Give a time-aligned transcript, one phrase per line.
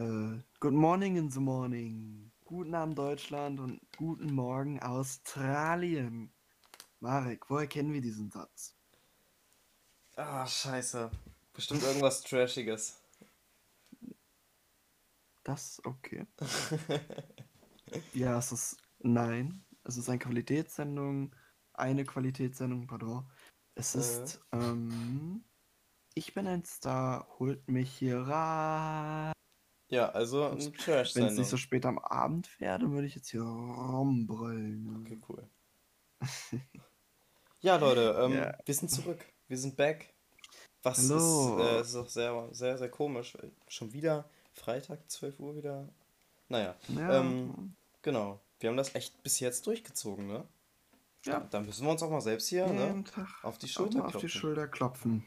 [0.00, 2.32] Äh, good morning in the morning.
[2.46, 6.32] Guten Abend Deutschland und guten Morgen Australien.
[7.00, 8.74] Marek, woher kennen wir diesen Satz?
[10.16, 11.10] Ah, scheiße.
[11.52, 12.98] Bestimmt irgendwas Trashiges.
[15.44, 16.26] Das, okay.
[18.14, 19.62] ja, es ist, nein.
[19.84, 21.36] Es ist eine Qualitätssendung,
[21.74, 23.30] eine Qualitätssendung, pardon.
[23.74, 23.98] Es Äh.
[23.98, 25.44] ist, ähm,
[26.14, 29.34] ich bin ein Star, holt mich hier rein.
[29.90, 33.28] Ja, also eine Wenn es nicht so spät am Abend wäre, dann würde ich jetzt
[33.30, 35.02] hier rumbrüllen.
[35.04, 35.48] Okay, cool.
[37.62, 38.56] Ja, Leute, ähm, Ja.
[38.64, 39.18] wir sind zurück.
[39.48, 40.14] Wir sind back.
[40.82, 41.58] Was Hallo.
[41.58, 43.36] ist, äh, ist auch sehr, sehr, sehr komisch.
[43.68, 45.86] Schon wieder Freitag, 12 Uhr wieder.
[46.48, 48.40] Naja, Ja, Ähm, genau.
[48.60, 50.46] Wir haben das echt bis jetzt durchgezogen, ne?
[51.26, 51.40] Ja.
[51.50, 53.04] Da müssen wir uns auch mal selbst hier, ne?
[53.42, 54.40] Auf die Schulter mal auf die klopfen.
[54.40, 55.26] Schulter klopfen.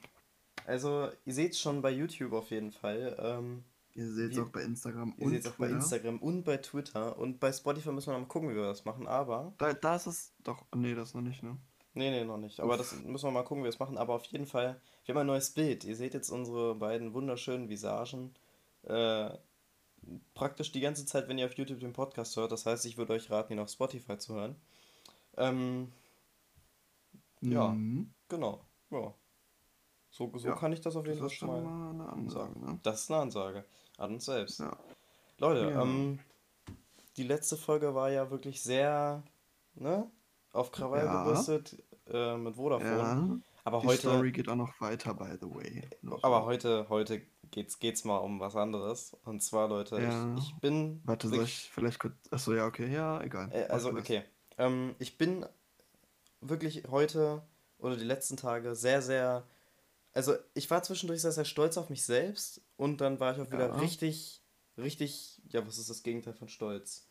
[0.66, 3.16] Also, ihr seht schon bei YouTube auf jeden Fall.
[3.20, 3.64] Ähm,
[3.96, 5.76] Ihr seht es auch bei Instagram ihr und seht es auch bei Twitter.
[5.78, 7.18] Instagram und bei Twitter.
[7.18, 9.08] Und bei Spotify müssen wir noch mal gucken, wie wir das machen.
[9.08, 9.54] Aber.
[9.60, 10.66] Da, da ist es doch.
[10.76, 11.58] Nee, das noch nicht, ne?
[11.94, 12.60] Nee, nee, noch nicht.
[12.60, 14.00] Aber das müssen wir mal gucken, wie wir es machen.
[14.00, 15.84] Aber auf jeden Fall, wir haben ein neues Bild.
[15.84, 18.34] Ihr seht jetzt unsere beiden wunderschönen Visagen.
[18.82, 19.30] Äh,
[20.34, 22.52] praktisch die ganze Zeit, wenn ihr auf YouTube den Podcast hört.
[22.52, 24.56] Das heißt, ich würde euch raten, ihn auf Spotify zu hören.
[25.38, 25.92] Ähm,
[27.42, 27.70] Ja.
[27.70, 28.12] Mhm.
[28.28, 28.62] genau.
[28.90, 29.14] Ja.
[30.10, 32.04] So, so Ja, kann ich das auf jeden Das Fall ist schon schon mal mal
[32.04, 32.80] eine Ansage, ne?
[32.84, 33.66] Das ist eine Ansage
[34.04, 34.60] an uns selbst.
[34.60, 34.78] Ja.
[35.40, 35.82] Leute, Ja.
[35.82, 36.20] ähm,
[37.18, 39.24] die letzte Folge war ja wirklich sehr,
[39.76, 40.10] ne,
[40.52, 41.24] auf Krawall Ja.
[41.24, 41.76] gebürstet
[42.08, 43.42] äh, mit Vodafone.
[43.66, 45.88] Aber Die heute, Story geht auch noch weiter, by the way.
[46.02, 46.22] Noch.
[46.24, 49.16] aber heute, heute geht's, geht's mal um was anderes.
[49.24, 50.36] Und zwar, Leute, Ja.
[50.38, 52.14] ich, ich bin Warte, soll ich vielleicht kurz.
[52.30, 53.50] Achso, ja, okay, ja, egal.
[53.54, 54.24] Äh, also, okay.
[54.58, 55.46] Ähm, ich bin
[56.42, 57.42] wirklich heute
[57.80, 59.44] oder die letzten Tage sehr, sehr.
[60.14, 63.52] Also, ich war zwischendurch sehr, sehr stolz auf mich selbst und dann war ich auch
[63.52, 63.76] wieder Ja.
[63.80, 64.42] richtig,
[64.78, 65.42] richtig.
[65.50, 67.08] Ja, was ist das Gegenteil von Stolz?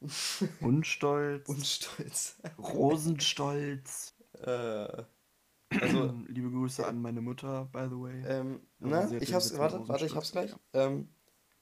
[0.60, 2.36] Unstolz, Unstolz.
[2.58, 4.14] Rosenstolz.
[4.40, 5.04] äh,
[5.80, 8.22] also, Liebe Grüße an meine Mutter, by the way.
[8.26, 9.18] ähm, Aber ne?
[9.20, 9.56] Ich hab's.
[9.58, 10.52] Warte, warte, ich hab's gleich.
[10.52, 11.08] Rosenstolz,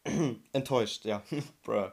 [0.05, 1.23] Ähm, enttäuscht, ja.
[1.63, 1.91] Bruh.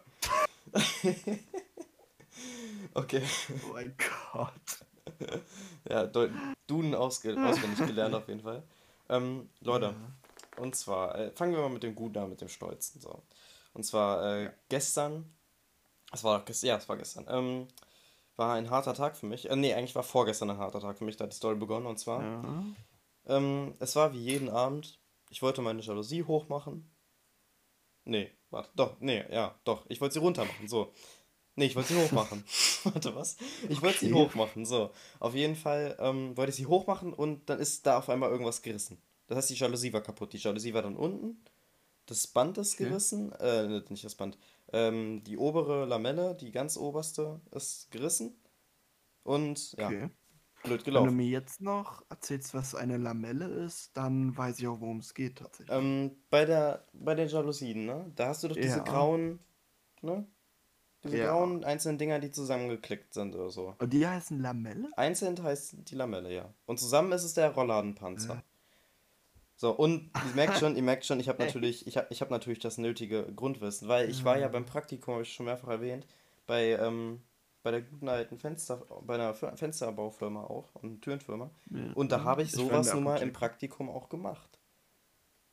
[2.93, 3.21] okay.
[3.69, 3.95] Oh mein
[4.33, 4.85] Gott.
[5.89, 6.05] Ja,
[6.67, 8.63] Duden ausge auswendig gelernt auf jeden Fall.
[9.09, 9.95] Ähm, Leute, Ja.
[10.57, 13.01] Und zwar, äh, fangen wir mal mit dem Guten an, mit dem Stolzen.
[13.01, 13.23] So.
[13.73, 15.33] Und zwar äh, gestern,
[16.13, 17.67] es war gestern, ja, es war gestern, ähm,
[18.37, 19.49] war ein harter Tag für mich.
[19.49, 21.85] Äh, nee, eigentlich war vorgestern ein harter Tag für mich, da hat die Story begonnen.
[21.87, 22.53] Und zwar, Ja.
[23.27, 26.89] ähm, es war wie jeden Abend, ich wollte meine Jalousie hochmachen.
[28.03, 30.91] Nee, warte, doch, nee, ja, doch, ich wollte sie runter machen, so.
[31.55, 32.43] Nee, ich wollte sie hochmachen.
[32.85, 33.37] warte, was?
[33.69, 34.13] Ich wollte sie Okay.
[34.13, 34.91] hochmachen, so.
[35.19, 38.61] Auf jeden Fall ähm, wollte ich sie hochmachen und dann ist da auf einmal irgendwas
[38.61, 39.01] gerissen.
[39.31, 40.33] Das heißt, die Jalousie war kaputt.
[40.33, 41.41] Die Jalousie war dann unten.
[42.05, 42.87] Das Band ist Okay.
[42.89, 43.31] gerissen.
[43.39, 44.37] Äh, ne, nicht das Band.
[44.73, 48.35] Ähm, die obere Lamelle, die ganz oberste, ist gerissen.
[49.23, 50.09] Und ja, Okay.
[50.63, 51.15] blöd Wenn du gelaufen.
[51.15, 55.37] mir jetzt noch erzählst, was eine Lamelle ist, dann weiß ich auch, worum es geht
[55.37, 55.77] tatsächlich.
[55.77, 58.11] Ähm, bei der, bei den Jalousien, ne?
[58.17, 58.83] Da hast du doch diese Ja.
[58.83, 59.39] grauen,
[60.01, 60.27] ne?
[61.05, 61.27] Diese Ja.
[61.27, 63.75] grauen einzelnen Dinger, die zusammengeklickt sind oder so.
[63.79, 64.89] Und die heißen Lamelle?
[64.97, 66.53] Einzeln heißt die Lamelle, ja.
[66.65, 68.43] Und zusammen ist es der Rollladenpanzer.
[69.61, 72.31] So, und ihr merkt schon, ihr merkt schon, ich habe natürlich, ich habe ich hab
[72.31, 76.07] natürlich das nötige Grundwissen, weil ich war ja beim Praktikum, habe ich schon mehrfach erwähnt,
[76.47, 77.21] bei, ähm,
[77.61, 81.51] bei der guten alten Fenster, bei einer Fir- Fensterbaufirma auch und Türenfirma.
[81.69, 81.93] Ja.
[81.93, 83.33] Und da habe ich Ich sowas der nun mal im.
[83.33, 84.57] Praktikum auch gemacht.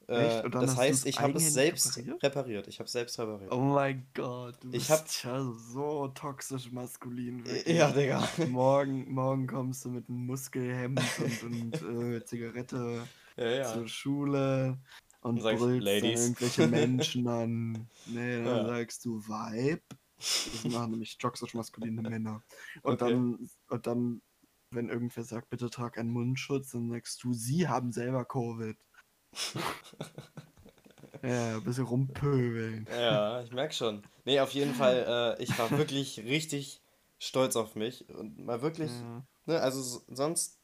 [0.07, 0.43] Echt?
[0.43, 2.23] Äh, das heißt, ich habe es selbst repariert?
[2.23, 2.69] repariert.
[2.69, 3.53] Ich habe selbst repariert.
[3.53, 7.45] Oh mein Gott, du Ich bist hab- ja so toxisch maskulin.
[7.45, 7.77] Wirklich.
[7.77, 8.27] ja, Digga.
[8.49, 10.99] Morgen, morgen kommst du mit einem Muskelhemd
[11.43, 13.03] und, und äh, Zigarette
[13.39, 13.73] Ja, ja.
[13.73, 14.79] zur Schule
[15.21, 17.89] und du, brüllst dann "Ladies." irgendwelche Menschen an.
[18.07, 19.83] Nee, dann sagst du Vibe.
[20.19, 22.43] Das machen nämlich toxisch maskuline Männer.
[22.83, 23.13] Und Okay.
[23.13, 24.23] dann, und dann,
[24.71, 28.77] wenn irgendwer sagt, bitte trag einen Mundschutz, dann sagst du, sie haben selber Covid.
[31.23, 32.87] ja, ein bisschen rumpöbeln.
[32.91, 34.03] Ja, ich merke schon.
[34.25, 36.81] Nee, auf jeden Fall, äh, ich war wirklich richtig
[37.19, 38.09] stolz auf mich.
[38.11, 39.23] Und mal wirklich, Ja.
[39.47, 40.58] ne, also sonst,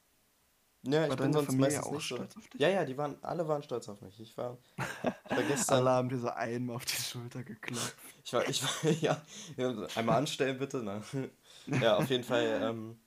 [0.86, 2.16] ne, ich War bin sonst Familie meistens nicht so.
[2.16, 2.60] stolz auf dich?
[2.60, 4.18] Ja, ja, die waren, alle waren stolz auf mich.
[4.20, 7.94] Ich war, ich war Alle gestern, haben dir so einmal auf die Schulter geklopft.
[8.24, 9.22] ich war, ich war, ja,
[9.56, 11.02] ja, einmal anstellen bitte, ne.
[11.80, 12.98] Ja, auf jeden Fall, ähm,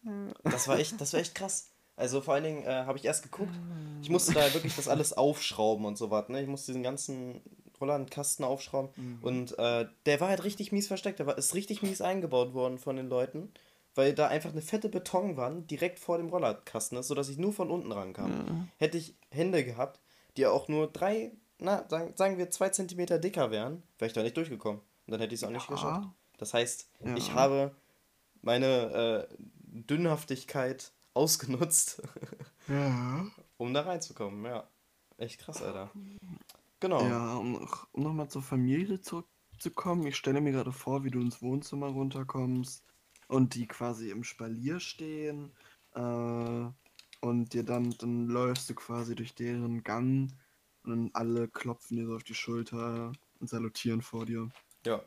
[0.44, 1.70] das war echt, das war echt krass.
[1.96, 3.54] Also vor allen Dingen äh, habe ich erst geguckt,
[4.02, 6.42] ich musste da wirklich das alles aufschrauben und so was, ne?
[6.42, 7.42] Ich musste diesen ganzen
[7.80, 9.20] Rollladenkasten aufschrauben Mhm.
[9.24, 12.80] und äh, der war halt richtig mies versteckt, der war, ist richtig mies eingebaut worden
[12.80, 13.52] von den Leuten,
[13.98, 17.70] weil da einfach eine fette Betonwand direkt vor dem Rollladenkasten ist, sodass ich nur von
[17.72, 18.32] unten rankam.
[18.32, 18.68] Ja.
[18.78, 20.00] Hätte ich Hände gehabt,
[20.38, 24.22] die auch nur drei na, sagen, sagen wir zwei Zentimeter dicker wären, wäre ich da
[24.22, 24.80] nicht durchgekommen.
[25.08, 26.08] Und dann hätte ich es auch nicht geschafft.
[26.38, 27.16] Das heißt, Ja.
[27.16, 27.76] ich habe
[28.44, 29.36] meine äh,
[29.88, 32.02] Dünnhaftigkeit ausgenutzt,
[32.68, 33.26] Ja.
[33.58, 34.46] um da reinzukommen.
[34.46, 34.68] Ja.
[35.18, 35.90] Echt krass, Alter.
[36.80, 37.02] Genau.
[37.02, 40.06] Ja, um, noch- um nochmal zur Familie zurückzukommen.
[40.06, 42.84] Ich stelle mir gerade vor, wie du ins Wohnzimmer runterkommst
[43.28, 45.52] und die quasi im Spalier stehen.
[45.94, 46.68] Äh,
[47.22, 50.32] und dir dann, dann läufst du quasi durch deren Gang
[50.84, 54.50] und dann alle klopfen dir so auf die Schulter und salutieren vor dir.
[54.86, 55.02] Ja,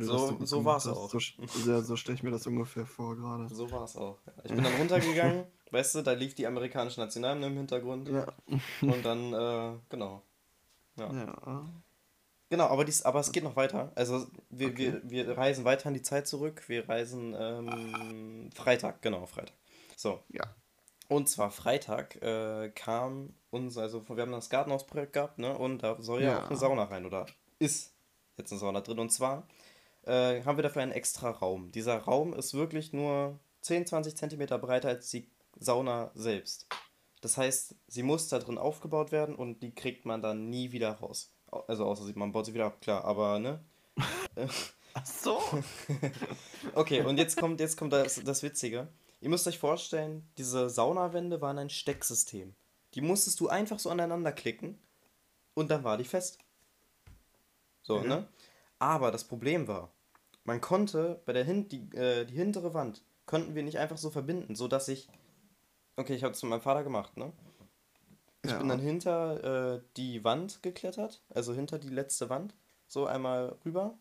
[0.00, 0.96] So- so war's hast.
[0.96, 1.10] auch.
[1.10, 1.18] So,
[1.70, 3.52] ja, so stelle ich mir das ungefähr vor gerade.
[3.52, 4.18] so war es auch.
[4.44, 8.08] Ich bin dann runtergegangen, weißt du, da lief die amerikanische Nationalhymne im Hintergrund.
[8.08, 8.26] Ja.
[8.80, 10.22] Und dann, äh, genau.
[10.96, 11.12] Ja.
[11.12, 11.66] Ja.
[12.50, 13.92] Genau, aber, dies, aber es geht noch weiter.
[13.94, 15.00] Also wir, Okay.
[15.04, 16.62] wir, wir reisen weiter in die Zeit zurück.
[16.68, 19.54] Wir reisen ähm, Freitag, genau, Freitag.
[19.96, 20.20] So.
[20.30, 20.42] Ja.
[21.08, 25.56] Und zwar Freitag äh, kam uns, also wir haben das Gartenhausprojekt gehabt, ne?
[25.56, 26.44] Und da soll ja, Ja.
[26.44, 27.26] auch eine Sauna rein, oder
[27.58, 27.94] ist
[28.36, 28.98] jetzt eine Sauna drin.
[28.98, 29.46] Und zwar
[30.04, 31.70] äh, haben wir dafür einen extra Raum.
[31.72, 35.28] Dieser Raum ist wirklich nur 10, 20 Zentimeter breiter als die
[35.58, 36.66] Sauna selbst.
[37.20, 40.92] Das heißt, sie muss da drin aufgebaut werden und die kriegt man dann nie wieder
[40.92, 41.32] raus.
[41.66, 43.60] Also außer sie- man baut sie wieder ab, klar, aber ne?
[44.94, 45.40] Ach so.
[46.74, 48.88] Okay, und jetzt kommt, jetzt kommt das, das Witzige.
[49.20, 52.54] Ihr müsst euch vorstellen, diese Saunawände waren ein Stecksystem.
[52.94, 54.78] Die musstest du einfach so aneinander klicken
[55.54, 56.38] und dann war die fest.
[57.82, 58.08] So, Mhm.
[58.08, 58.28] ne?
[58.78, 59.92] Aber das Problem war,
[60.44, 64.10] man konnte bei der Hin die, äh, die hintere Wand konnten wir nicht einfach so
[64.10, 65.08] verbinden, so dass ich
[65.96, 67.32] Okay, ich habe das mit meinem Vater gemacht, ne?
[68.44, 68.58] Ich Ja.
[68.58, 72.54] bin dann hinter äh, die Wand geklettert, also hinter die letzte Wand,
[72.86, 73.98] so einmal rüber,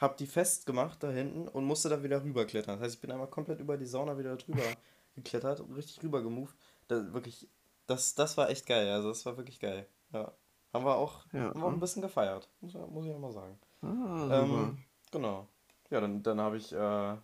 [0.00, 2.76] hab die festgemacht da hinten und musste dann wieder rüberklettern.
[2.76, 4.62] Das heißt, ich bin einmal komplett über die Sauna wieder drüber
[5.14, 6.56] geklettert und richtig rüber gemoved.
[6.88, 7.48] Das, wirklich,
[7.86, 9.86] das, das war echt geil, also das war wirklich geil.
[10.12, 10.32] Ja.
[10.72, 11.40] Haben wir auch, Ja.
[11.50, 13.58] haben wir auch ein bisschen gefeiert, muss, muss ich auch mal sagen.
[13.82, 14.42] Ah.
[14.42, 14.78] Ähm,
[15.10, 15.46] genau.
[15.90, 17.16] Ja, dann, dann habe ich äh,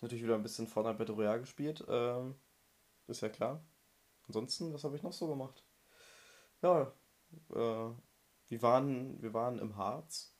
[0.00, 1.84] natürlich wieder ein bisschen Fortnite Battle Royale gespielt.
[1.88, 2.34] Ähm,
[3.06, 3.62] ist ja klar.
[4.30, 5.64] Ansonsten, was habe ich noch so gemacht?
[6.62, 6.82] Ja,
[7.52, 7.90] äh,
[8.46, 10.32] wir waren, wir waren im Harz.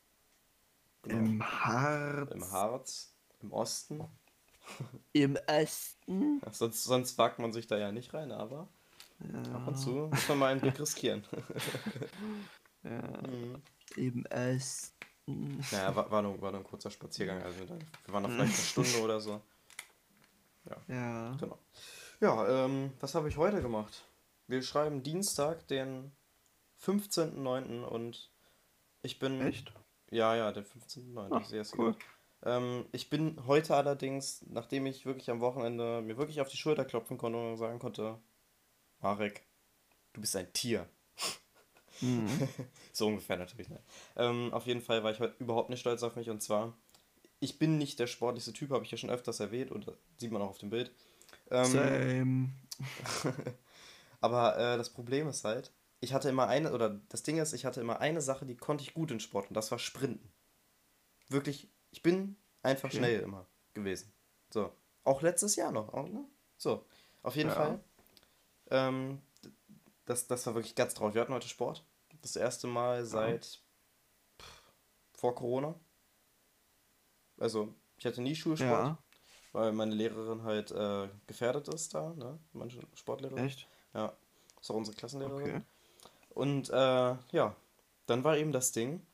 [1.01, 1.17] Genau.
[1.17, 2.31] Im Harz.
[2.31, 4.05] Im Harz, im Osten.
[5.11, 6.39] Im Osten.
[6.45, 8.69] Ja, sonst, sonst wagt man sich da ja nicht rein, aber
[9.53, 11.25] ab und zu muss man mal einen Blick riskieren.
[12.83, 13.61] Ja, Mhm.
[13.97, 15.59] im Osten.
[15.71, 17.43] Naja, war, war, nur, war nur ein kurzer Spaziergang.
[17.43, 17.77] Also wir
[18.13, 19.39] waren da vielleicht eine Stunde oder so.
[20.87, 21.35] Ja.
[21.37, 21.59] Genau.
[22.21, 24.05] Ja, ähm, was habe ich heute gemacht?
[24.45, 26.11] Wir schreiben Dienstag, den
[26.83, 27.81] 15.09.
[27.81, 28.29] und
[29.01, 29.41] ich bin.
[29.41, 29.73] Echt?
[30.11, 31.27] Ja, ja, der 15.09.
[31.31, 31.93] Ach, sehr, sehr cool.
[31.93, 32.01] gut.
[32.43, 36.85] Ähm, ich bin heute allerdings, nachdem ich wirklich am Wochenende mir wirklich auf die Schulter
[36.85, 38.19] klopfen konnte und sagen konnte,
[38.99, 39.41] Marek,
[40.13, 40.87] du bist ein Tier.
[42.01, 42.27] Mhm.
[42.93, 43.79] So ungefähr natürlich, ne?
[44.17, 46.73] Ähm, auf jeden Fall war ich heute überhaupt nicht stolz auf mich und zwar,
[47.39, 50.31] ich bin nicht der sportlichste Typ, habe ich ja schon öfters erwähnt und das sieht
[50.31, 50.91] man auch auf dem Bild.
[51.51, 52.49] Ähm, Same.
[54.21, 57.65] aber äh, das Problem ist halt, ich hatte immer eine, oder das Ding ist, ich
[57.65, 60.31] hatte immer eine Sache, die konnte ich gut in Sport und das war Sprinten.
[61.29, 62.97] Wirklich, ich bin einfach Okay.
[62.97, 64.11] schnell immer gewesen.
[64.51, 64.71] So.
[65.03, 66.25] Auch letztes Jahr noch, auch, ne?
[66.57, 66.85] So.
[67.23, 67.55] Auf jeden Ja.
[67.55, 67.83] Fall.
[68.69, 69.21] Ähm,
[70.05, 71.13] das, das war wirklich ganz traurig.
[71.15, 71.85] Wir hatten heute Sport.
[72.21, 73.61] Das erste Mal seit
[74.39, 74.73] pff,
[75.13, 75.79] vor Corona.
[77.39, 79.03] Also, ich hatte nie Schulsport, Ja.
[79.51, 82.39] Weil meine Lehrerin halt äh, gefährdet ist da, ne?
[82.53, 83.45] Manche Sportlehrerin.
[83.45, 83.67] Echt?
[83.93, 84.13] Ja,
[84.59, 85.41] ist auch unsere Klassenlehrerin.
[85.55, 85.61] Okay.
[86.29, 87.55] Und äh, ja,
[88.05, 89.05] dann war eben das Ding.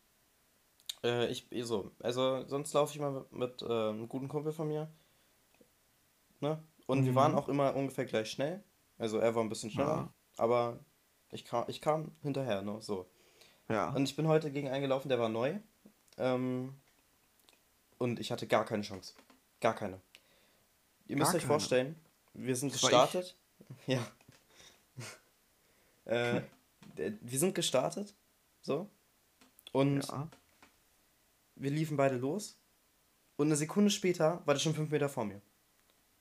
[1.04, 4.68] Äh, ich, so, also sonst laufe ich mal mit, mit äh, einem guten Kumpel von
[4.68, 4.90] mir.
[6.40, 6.62] Ne?
[6.86, 7.16] Und wir Mhm.
[7.16, 8.64] waren auch immer ungefähr gleich schnell.
[8.98, 10.14] Also er war ein bisschen schneller, Ja.
[10.38, 10.80] aber
[11.32, 12.82] ich kam, ich kam hinterher, ne?
[12.82, 13.06] So.
[13.70, 13.90] Ja.
[13.94, 15.60] Und ich bin heute gegen einen gelaufen, der war neu.
[16.18, 16.74] Ähm,
[17.98, 19.14] und ich hatte gar keine Chance.
[19.60, 20.00] Gar keine.
[21.08, 21.48] Ihr müsst euch keine?
[21.48, 21.96] vorstellen,
[22.34, 23.36] wir sind Das gestartet.
[23.88, 24.06] Ja.
[26.06, 26.42] äh,
[26.98, 28.14] der- wir sind gestartet.
[28.62, 28.90] So.
[29.72, 30.28] Und ja.
[31.56, 32.58] wir liefen beide los.
[33.36, 35.42] Und eine Sekunde später war der schon fünf Meter vor mir.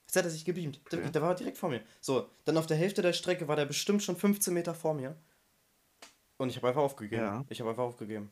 [0.06, 0.80] Jetzt hat er sich gebeamt.
[0.92, 1.10] Der, Okay.
[1.10, 1.82] der war direkt vor mir.
[2.00, 5.16] So, dann auf der Hälfte der Strecke war der bestimmt schon 15 Meter vor mir.
[6.36, 7.22] Und ich habe einfach aufgegeben.
[7.22, 7.44] Ja.
[7.48, 8.30] Ich habe einfach aufgegeben.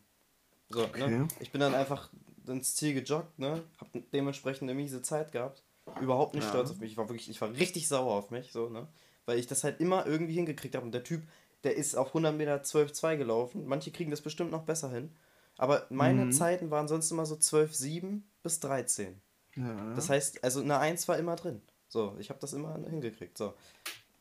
[0.68, 1.08] So, Okay.
[1.08, 1.28] ne?
[1.40, 2.11] Ich bin dann einfach
[2.46, 3.64] ins Ziel gejoggt, ne?
[3.78, 5.63] Hab dementsprechend eine miese Zeit gehabt.
[6.00, 6.50] Überhaupt nicht Ja.
[6.50, 6.92] stolz auf mich.
[6.92, 8.88] Ich war wirklich, ich war richtig sauer auf mich, so, ne?
[9.26, 10.84] Weil ich das halt immer irgendwie hingekriegt habe.
[10.84, 11.22] Und der Typ,
[11.62, 13.64] der ist auf 100 Meter 12,2 gelaufen.
[13.66, 15.14] Manche kriegen das bestimmt noch besser hin.
[15.56, 16.32] Aber meine Mhm.
[16.32, 19.20] Zeiten waren sonst immer so 12,7 bis 13.
[19.54, 19.94] Ja.
[19.94, 21.62] Das heißt, also eine 1 war immer drin.
[21.88, 23.38] So, ich habe das immer hingekriegt.
[23.38, 23.54] So.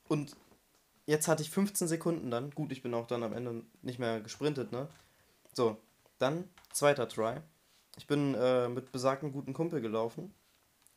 [0.07, 0.35] Und
[1.07, 2.51] jetzt hatte ich 15 Sekunden dann.
[2.51, 4.87] Gut, ich bin auch dann am Ende nicht mehr gesprintet, ne?
[5.53, 5.77] So,
[6.19, 7.37] dann zweiter Try.
[7.97, 10.33] Ich bin äh, mit besagten guten Kumpel gelaufen.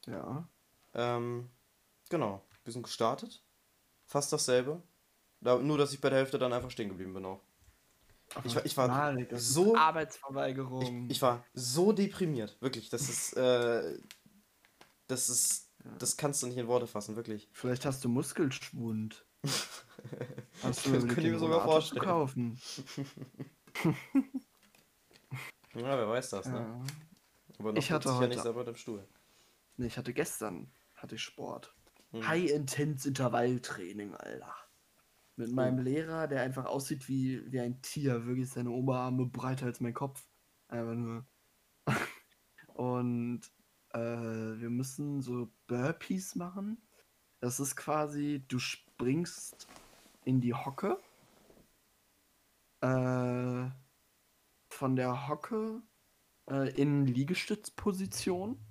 [0.06, 0.46] Ja.
[0.97, 1.49] Ähm,
[2.09, 3.45] genau, wir sind gestartet.
[4.07, 4.83] Fast dasselbe.
[5.41, 7.43] Da, nur, dass ich bei der Hälfte dann einfach stehen geblieben bin auch.
[8.45, 9.76] Ich war, ich war Malik, so.
[9.76, 11.05] Arbeitsverweigerung.
[11.07, 12.88] Ich, ich war so deprimiert, wirklich.
[12.88, 13.99] Das ist, äh,
[15.07, 17.49] das ist, das kannst du nicht in Worte fassen, wirklich.
[17.53, 19.25] Vielleicht hast du Muskelschwund.
[20.62, 22.03] Hast du Das könnte ich mir sogar vorstellen.
[22.03, 22.61] kaufen?
[25.75, 26.55] Ja, wer weiß das, ne?
[26.59, 26.85] Ja.
[27.59, 29.07] Aber noch Ich hatte ich ja heute- nicht selber im Stuhl.
[29.76, 30.71] Nee, ich hatte gestern
[31.06, 31.75] hatte ich Sport.
[32.10, 32.26] Hm.
[32.26, 34.54] High-Intense-Intervalltraining, Alter.
[35.36, 38.26] Mit meinem Lehrer, der einfach aussieht wie, wie ein Tier.
[38.26, 40.26] Wirklich seine Oberarme breiter als mein Kopf.
[40.68, 41.26] Einfach nur.
[42.75, 43.42] Und
[43.90, 46.78] äh, wir müssen so Burpees machen.
[47.40, 49.68] Das ist quasi, du springst
[50.25, 50.98] in die Hocke.
[52.80, 53.70] Äh,
[54.70, 55.82] von der Hocke
[56.50, 58.65] äh, in Liegestützposition.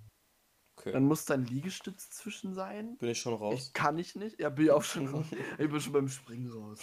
[0.85, 0.91] Okay.
[0.91, 2.95] Dann muss da ein Liegestütz zwischen sein.
[2.97, 3.55] bin ich schon raus.
[3.55, 4.39] Ich kann ich nicht.
[4.39, 5.25] Ja, bin ich auch schon raus.
[5.57, 6.79] Ich bin schon beim Springen raus.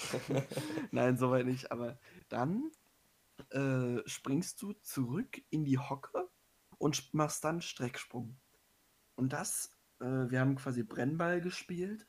[0.91, 1.71] Nein, soweit nicht.
[1.71, 2.73] Aber dann
[3.51, 6.29] äh, springst du zurück in die Hocke
[6.79, 8.41] und machst dann Strecksprung.
[9.15, 12.09] Und das, äh, wir haben quasi Brennball gespielt.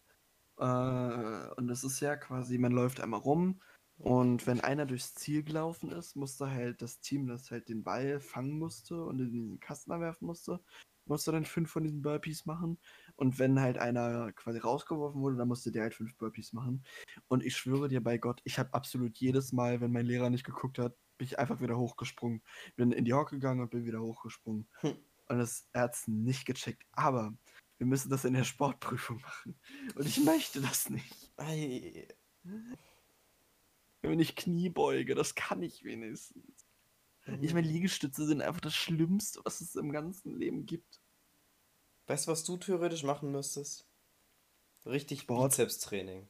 [0.57, 3.61] Äh, und das ist ja quasi, man läuft einmal rum.
[3.97, 8.19] Und wenn einer durchs Ziel gelaufen ist, musste halt das Team, das halt den Ball
[8.19, 10.59] fangen musste und in diesen Kasten werfen musste,
[11.05, 12.79] musste dann fünf von diesen Burpees machen.
[13.15, 16.83] Und wenn halt einer quasi rausgeworfen wurde, dann musste der halt fünf Burpees machen.
[17.27, 20.43] Und ich schwöre dir bei Gott, ich habe absolut jedes Mal, wenn mein Lehrer nicht
[20.43, 22.41] geguckt hat, bin ich einfach wieder hochgesprungen.
[22.75, 24.67] Bin in die Hocke gegangen und bin wieder hochgesprungen.
[24.79, 24.95] Hm.
[25.27, 26.85] Und das, er hat es nicht gecheckt.
[26.91, 27.33] Aber
[27.77, 29.55] wir müssen das in der Sportprüfung machen.
[29.95, 31.31] Und ich möchte das nicht.
[31.37, 32.07] Ei,
[34.01, 36.65] Wenn ich Knie beuge, das kann ich wenigstens.
[37.41, 40.99] Ich meine, Liegestütze sind einfach das Schlimmste, was es im ganzen Leben gibt.
[42.07, 43.87] Weißt du, was du theoretisch machen müsstest?
[44.85, 45.25] Richtig.
[45.27, 46.27] Bizepstraining.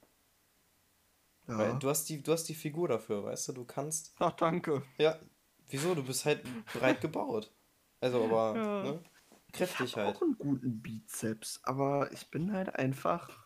[1.47, 1.57] Ja.
[1.57, 3.53] Weil du hast, die, du hast die Figur dafür, weißt du?
[3.53, 4.13] Du kannst.
[4.19, 4.83] Ach, danke.
[4.97, 5.19] Ja,
[5.67, 5.95] wieso?
[5.95, 7.51] Du bist halt breit gebaut.
[7.99, 8.83] Also, aber, Ja.
[8.83, 9.03] ne?
[9.51, 10.15] Kräftig ich hab halt.
[10.17, 13.42] auch einen guten Bizeps, aber ich bin halt einfach.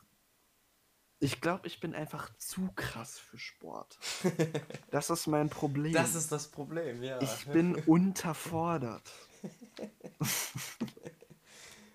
[1.20, 3.98] Ich glaube, ich bin einfach zu krass für Sport.
[4.92, 5.94] Das ist mein Problem.
[5.94, 7.20] Das ist das Problem, ja.
[7.22, 9.12] ich bin unterfordert.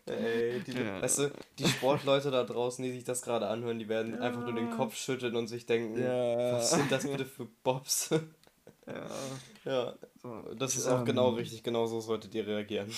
[0.07, 1.01] Ey, die, Ja.
[1.01, 4.53] weißt du, die Sportleute da draußen, die sich das gerade anhören, die werden einfach nur
[4.55, 4.77] den Ja.
[4.77, 6.55] Kopf schütteln und sich denken, Ja.
[6.55, 8.11] was sind das bitte für Bobs?
[8.85, 9.07] Ja,
[9.65, 10.43] ja, so.
[10.57, 12.91] das ist auch genau Ähm, richtig, genau so solltet ihr reagieren.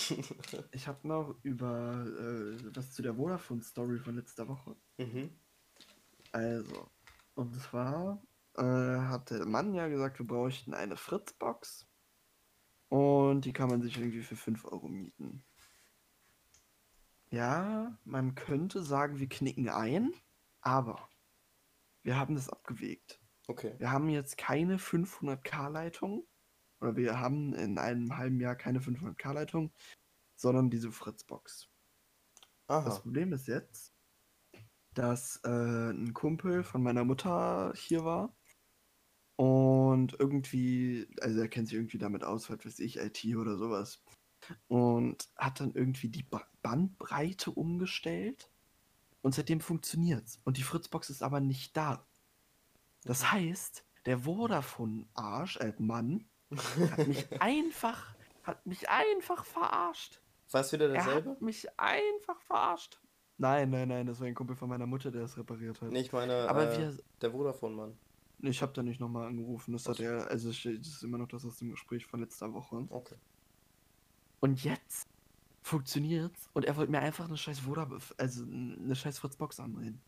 [0.71, 4.75] Ich habe noch über äh, was zu der Vodafone-Story von letzter Woche.
[4.97, 5.29] mhm.
[6.35, 6.91] Also,
[7.35, 8.21] und zwar
[8.57, 11.87] äh, hat der Mann ja gesagt, wir bräuchten eine Fritzbox.
[12.89, 15.45] Und die kann man sich irgendwie für 5 Euro mieten.
[17.29, 20.13] Ja, man könnte sagen, wir knicken ein,
[20.59, 21.07] aber
[22.03, 23.21] wir haben das abgewegt.
[23.47, 23.73] Okay.
[23.77, 26.27] Wir haben jetzt keine 500k-Leitung.
[26.81, 29.71] Oder wir haben in einem halben Jahr keine 500k-Leitung,
[30.35, 31.69] sondern diese Fritzbox.
[32.67, 32.99] Das Aha.
[32.99, 33.94] Problem ist jetzt,
[34.97, 38.35] dass äh, ein Kumpel von meiner Mutter hier war
[39.35, 44.01] und irgendwie, also er kennt sich irgendwie damit aus, was weiß ich, IT oder sowas.
[44.67, 48.49] Und hat dann irgendwie die ba Bandbreite umgestellt
[49.21, 50.39] und seitdem funktioniert's.
[50.43, 52.07] Und die Fritzbox ist aber nicht da.
[53.03, 56.27] Das heißt, der Vodafone-Arsch, äh, Mann,
[56.91, 60.21] hat mich einfach, hat mich einfach verarscht.
[60.51, 61.31] War es wieder Er derselbe?
[61.31, 62.99] hat mich einfach verarscht.
[63.37, 65.91] Nein, nein, nein, das war ein Kumpel von meiner Mutter, der es repariert hat.
[65.91, 67.97] Nee, ich meine, Aber äh, wir, der Vodafone-Mann.
[68.41, 69.73] ich habe da nicht nochmal angerufen.
[69.73, 72.85] Das hat er, also das ist immer noch das aus dem Gespräch von letzter Woche.
[72.89, 73.15] Okay.
[74.39, 75.07] Und jetzt
[75.63, 79.99] funktioniert's und er wollte mir einfach eine scheiß Vodafone, also eine scheiß Fritzbox andrehen.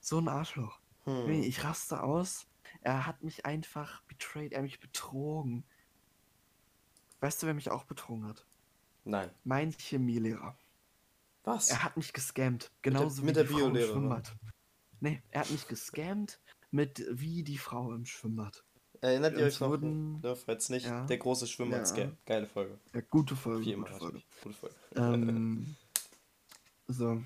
[0.00, 0.80] So ein Arschloch.
[1.04, 1.30] Hm.
[1.30, 2.46] Ich raste aus.
[2.82, 5.64] Er hat mich einfach betrayed, er hat mich betrogen.
[7.20, 8.46] Weißt du, wer mich auch betrogen hat?
[9.04, 9.30] Nein.
[9.44, 10.56] Mein Chemielehrer.
[11.44, 11.68] Was?
[11.68, 12.70] Er hat mich gescammt.
[12.82, 13.76] Genauso mit wie der die Frau im.
[13.76, 14.34] Schwimmbad.
[15.00, 16.38] Nee, er hat mich gescammt
[16.70, 18.62] mit wie die Frau im Schwimmbad.
[19.00, 19.70] Erinnert ihr euch noch?
[19.70, 21.06] wurden- Ne, falls nicht, Ja.
[21.06, 22.10] der große Schwimmbad-Scam.
[22.10, 22.16] Ja.
[22.26, 22.78] Geile Folge.
[22.92, 23.64] Ja, gute Folge.
[23.64, 24.22] Wie immer gute Folge.
[24.42, 24.74] Gute Folge.
[24.96, 25.76] Ähm,
[26.86, 27.22] so.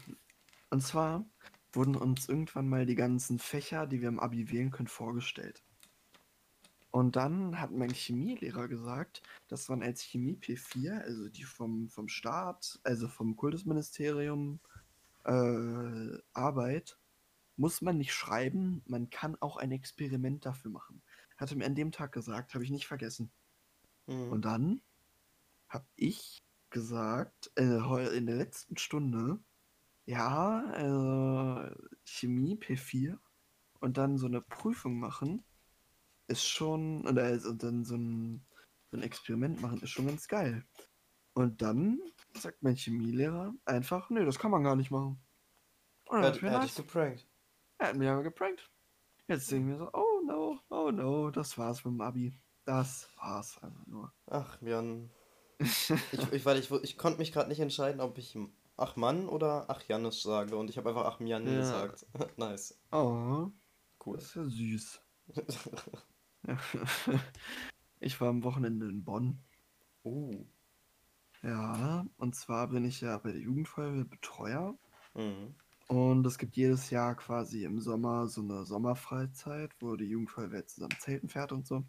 [0.71, 1.25] Und zwar
[1.73, 5.65] wurden uns irgendwann mal die ganzen Fächer, die wir im Abi wählen können, vorgestellt.
[6.95, 12.07] Und dann hat mein Chemielehrer gesagt, dass man als Chemie P4, also die vom, vom
[12.07, 14.61] Staat, also vom Kultusministerium,
[15.25, 16.97] äh, Arbeit,
[17.57, 21.03] muss man nicht schreiben, man kann auch ein Experiment dafür machen.
[21.37, 23.33] Hat er mir an dem Tag gesagt, habe ich nicht vergessen.
[24.07, 24.29] Mhm.
[24.31, 24.81] Und dann
[25.69, 29.41] habe ich gesagt, äh, in der letzten Stunde,
[30.07, 31.75] ja, äh,
[32.05, 33.19] Chemie P4
[33.81, 35.45] und dann so eine Prüfung machen,
[36.27, 38.47] ist schon, oder also dann so ein,
[38.91, 40.65] so ein Experiment machen, ist schon ganz geil.
[41.35, 42.01] Und dann
[42.35, 45.21] sagt mein Chemielehrer einfach, nee, das kann man gar nicht machen.
[46.09, 47.27] Und dann er, ich mir, er hat dich geprankt.
[47.79, 48.71] Er hat mich aber geprankt.
[49.27, 52.39] Jetzt denke ich mir so, oh no, oh no, das war's mit dem Abi.
[52.65, 54.13] Das war's einfach nur.
[54.27, 55.11] Ach, Jan.
[55.59, 55.91] Ich,
[56.33, 58.39] ich, weil ich, ich konnte mich gerade nicht entscheiden, ob ich
[58.77, 60.57] Ach Mann oder Ach Janis sage.
[60.57, 61.57] Und ich habe einfach Ach Jan Ja.
[61.61, 62.07] gesagt.
[62.39, 62.79] nice.
[62.93, 63.51] Oh,
[64.05, 64.17] Cool.
[64.17, 65.01] das ist ja süß.
[68.01, 69.39] Ich war am Wochenende in Bonn.
[70.05, 70.45] uh.
[71.43, 74.77] Ja, und zwar bin ich ja bei der Jugendfeuerwehr Betreuer.
[75.15, 75.55] Mhm.
[75.89, 80.97] Und es gibt jedes Jahr quasi im Sommer so eine Sommerfreizeit, wo die Jugendfeuerwehr zusammen
[80.99, 81.85] zelten fährt und so.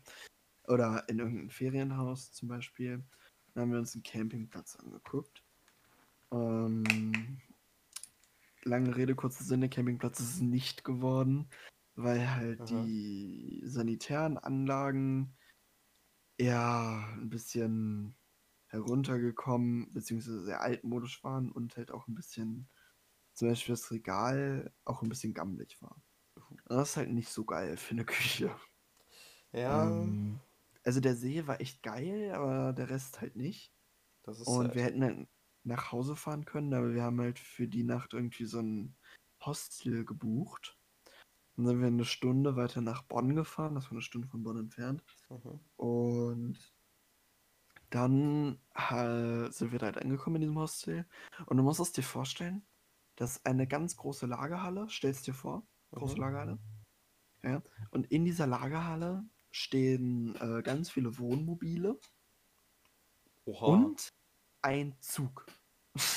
[0.67, 3.03] Oder in irgendein Ferienhaus zum Beispiel.
[3.53, 5.43] Dann haben wir uns einen Campingplatz angeguckt.
[6.31, 7.41] Ähm,
[8.63, 11.47] lange Rede, kurzer Sinn, der Campingplatz ist es nicht geworden,
[11.95, 12.83] weil halt Aha.
[12.83, 15.35] die sanitären Anlagen
[16.39, 18.15] ja ein bisschen
[18.67, 22.67] heruntergekommen, beziehungsweise sehr altmodisch waren und halt auch ein bisschen,
[23.33, 26.01] zum Beispiel das Regal auch ein bisschen gammelig war.
[26.49, 28.55] Und das ist halt nicht so geil für eine Küche.
[29.53, 30.39] Ja, Ähm,
[30.83, 33.71] also der See war echt geil, aber der Rest halt nicht.
[34.25, 34.75] Und sad.
[34.75, 35.27] wir hätten halt
[35.63, 38.95] nach Hause fahren können, aber wir haben halt für die Nacht irgendwie so ein
[39.41, 40.75] Hostel gebucht.
[41.55, 44.57] Dann sind wir eine Stunde weiter nach Bonn gefahren, das war eine Stunde von Bonn
[44.57, 45.03] entfernt.
[45.29, 45.59] Mhm.
[45.77, 46.74] Und
[47.89, 51.05] dann äh, sind wir da halt angekommen in diesem Hostel.
[51.45, 52.65] Und du musst es dir vorstellen,
[53.15, 56.21] das ist eine ganz große Lagerhalle, stellst dir vor, große Mhm.
[56.21, 56.59] Lagerhalle.
[57.43, 57.62] Ja.
[57.91, 61.97] Und in dieser Lagerhalle stehen äh, ganz viele Wohnmobile
[63.45, 63.65] Oha.
[63.67, 64.09] und
[64.62, 65.46] ein Zug.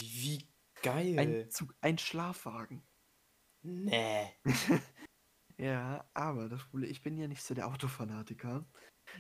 [0.01, 0.49] Wie
[0.83, 1.19] geil.
[1.19, 2.83] Ein Zug, ein Schlafwagen.
[3.63, 4.33] Nee.
[5.59, 8.65] Ja, aber das Problem, ich bin ja nicht so der Autofanatiker.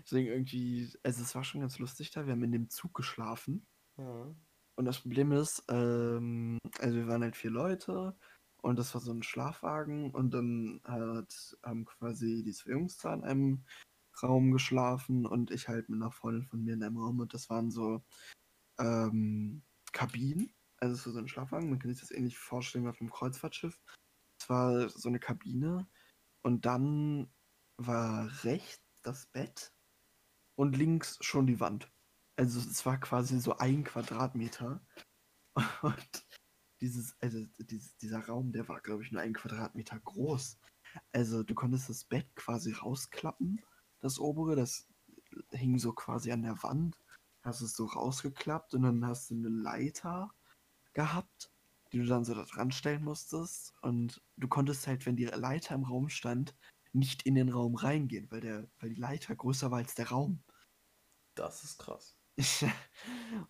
[0.02, 2.26] Deswegen irgendwie, also es war schon ganz lustig da.
[2.26, 3.66] Wir haben in dem Zug geschlafen.
[3.96, 4.34] Ja.
[4.76, 8.16] Und das Problem ist, ähm, also wir waren halt vier Leute
[8.62, 13.12] und das war so ein Schlafwagen und dann hat, haben quasi die zwei Jungs da
[13.14, 13.64] in einem
[14.22, 17.50] Raum geschlafen und ich halt mit einer Freundin von mir in einem Raum und das
[17.50, 18.04] waren so
[18.78, 23.10] ähm, Kabinen, also so ein Schlafwagen, man kann sich das ähnlich vorstellen wie auf einem
[23.10, 23.80] Kreuzfahrtschiff.
[24.40, 25.88] Es war so eine Kabine
[26.42, 27.32] und dann
[27.76, 29.72] war rechts das Bett
[30.56, 31.90] und links schon die Wand.
[32.36, 34.80] Also es war quasi so ein Quadratmeter.
[35.82, 36.26] Und
[36.80, 40.58] dieses, also dieses, dieser Raum, der war, glaube ich, nur ein Quadratmeter groß.
[41.12, 43.60] Also du konntest das Bett quasi rausklappen,
[44.00, 44.86] das obere, das
[45.50, 47.00] hing so quasi an der Wand.
[47.42, 50.32] Hast es so rausgeklappt und dann hast du eine Leiter
[50.92, 51.52] gehabt,
[51.92, 53.74] die du dann so da dran stellen musstest.
[53.82, 56.54] Und du konntest halt, wenn die Leiter im Raum stand,
[56.92, 60.42] nicht in den Raum reingehen, weil, der, weil die Leiter größer war als der Raum.
[61.34, 62.16] Das ist krass.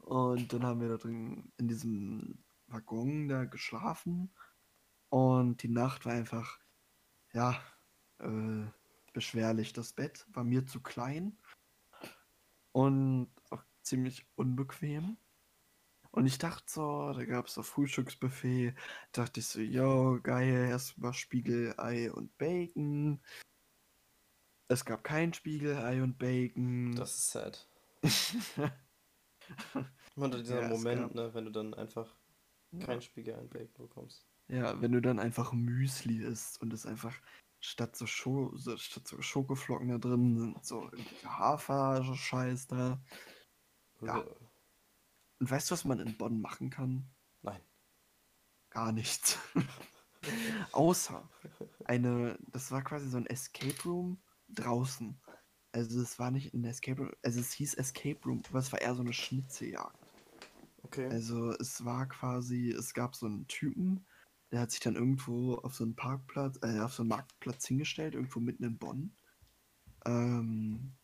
[0.01, 4.31] und dann haben wir da drin in diesem Waggon da geschlafen.
[5.11, 6.59] Und die Nacht war einfach,
[7.33, 7.61] ja,
[8.19, 8.67] äh,
[9.13, 9.73] beschwerlich.
[9.73, 11.39] Das Bett war mir zu klein
[12.73, 15.17] und auch ziemlich unbequem.
[16.19, 18.75] Und ich dachte so, da gab es so Frühstücksbuffet.
[19.13, 23.21] Dachte ich so, yo, geil, erstmal Spiegelei und Bacon.
[24.67, 26.93] Es gab kein Spiegelei und Bacon.
[26.97, 27.69] Das ist sad.
[30.17, 32.13] Immer dieser Ja, Moment, gab- ne, wenn du dann einfach
[32.73, 32.85] Ja.
[32.85, 34.27] kein Spiegel einbacon bekommst.
[34.49, 37.15] Ja, wenn du dann einfach Müsli isst und es einfach
[37.61, 43.01] statt so, Scho statt so Schokoflocken da drin sind so irgendwelche Hafer-Scheiß da.
[44.01, 44.25] Ja.
[45.39, 47.09] Und weißt du, was man in Bonn machen kann?
[47.43, 47.61] Nein.
[48.71, 49.39] Gar nichts.
[50.73, 51.29] Außer
[51.85, 55.21] eine, das war quasi so ein Escape Room draußen.
[55.73, 58.81] Also es war nicht ein Escape Room, also es hieß Escape Room, aber es war
[58.81, 59.97] eher so eine Schnitzeljagd.
[60.83, 61.09] Okay.
[61.09, 64.07] Also es war quasi, es gab so einen Typen,
[64.51, 68.15] der hat sich dann irgendwo auf so einen Parkplatz, äh, auf so einen Marktplatz hingestellt,
[68.15, 69.15] irgendwo mitten in Bonn.
[70.07, 70.97] Ähm,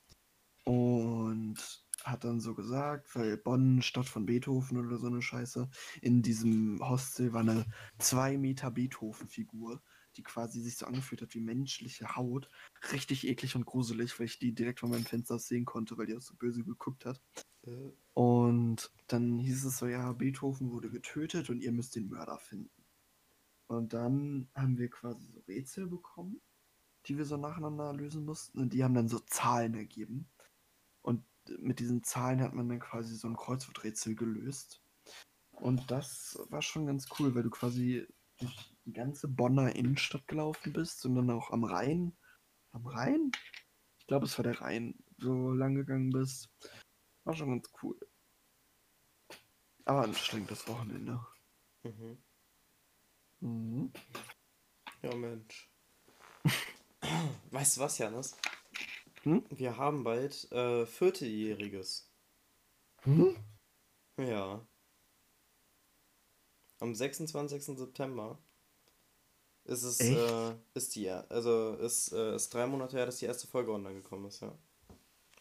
[0.65, 5.69] und hat dann so gesagt, weil Bonn, Stadt von Beethoven oder so eine Scheiße,
[6.03, 7.67] in diesem Hostel war eine
[7.99, 9.83] 2 Meter Beethoven-Figur,
[10.17, 12.49] die quasi sich so angefühlt hat wie menschliche Haut.
[12.93, 16.07] Richtig eklig und gruselig, weil ich die direkt von meinem Fenster aus sehen konnte, weil
[16.07, 17.21] die auch so böse geguckt hat.
[17.67, 22.39] Äh, Und dann hieß es so, ja, Beethoven wurde getötet und ihr müsst den Mörder
[22.39, 22.85] finden.
[23.67, 26.41] Und dann haben wir quasi so Rätsel bekommen,
[27.07, 28.59] die wir so nacheinander lösen mussten.
[28.61, 30.29] Und die haben dann so Zahlen ergeben.
[31.59, 34.83] Mit diesen Zahlen hat man dann quasi so ein Kreuzworträtsel gelöst.
[35.53, 38.07] Und das war schon ganz cool, weil du quasi
[38.39, 42.17] durch die ganze Bonner Innenstadt gelaufen bist und dann auch am Rhein.
[42.73, 43.31] Am Rhein?
[43.99, 46.51] Ich glaube, es war der Rhein, so lang gegangen bist.
[47.25, 47.99] War schon ganz cool.
[49.85, 51.25] Aber anstrengendes Wochenende.
[51.83, 52.19] Mhm.
[53.41, 53.93] Mhm.
[55.03, 55.71] Ja, Mensch.
[57.51, 58.37] weißt du was, Janis?
[59.25, 59.45] Hm?
[59.51, 62.09] Wir haben bald äh, Vierteljähriges.
[63.03, 63.37] Hm?
[64.19, 64.67] Ja.
[66.81, 67.65] Am 26.
[67.79, 68.39] September
[69.65, 73.47] ist es, äh, ist die, also ist, äh, ist drei Monate her, dass die erste
[73.47, 74.53] Folge online gekommen ist, ja.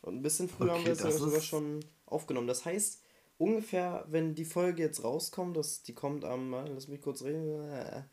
[0.01, 2.47] Und ein bisschen früher haben Okay, wir es sogar ist- schon aufgenommen.
[2.47, 3.01] Das heißt,
[3.37, 8.03] ungefähr, wenn die Folge jetzt rauskommt, das, die kommt am, lass mich kurz reden, äh,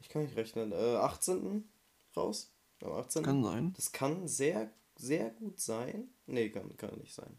[0.00, 1.68] ich kann nicht rechnen, äh, 18.
[2.16, 2.52] raus?
[2.82, 3.22] Am 18.
[3.22, 3.72] Kann sein.
[3.74, 6.08] Das kann sehr, sehr gut sein.
[6.26, 7.36] Nee, kann, kann nicht sein.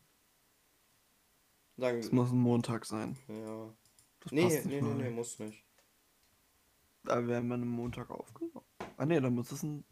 [1.77, 3.17] Sagen Es muss ein Montag sein.
[3.27, 3.73] Ja.
[4.21, 5.63] Das Nee, passt nee, nee, nee, muss nicht.
[7.03, 8.65] Da werden wir einen Montag aufgenommen.
[8.97, 9.85] Ah nee, dann muss es ein.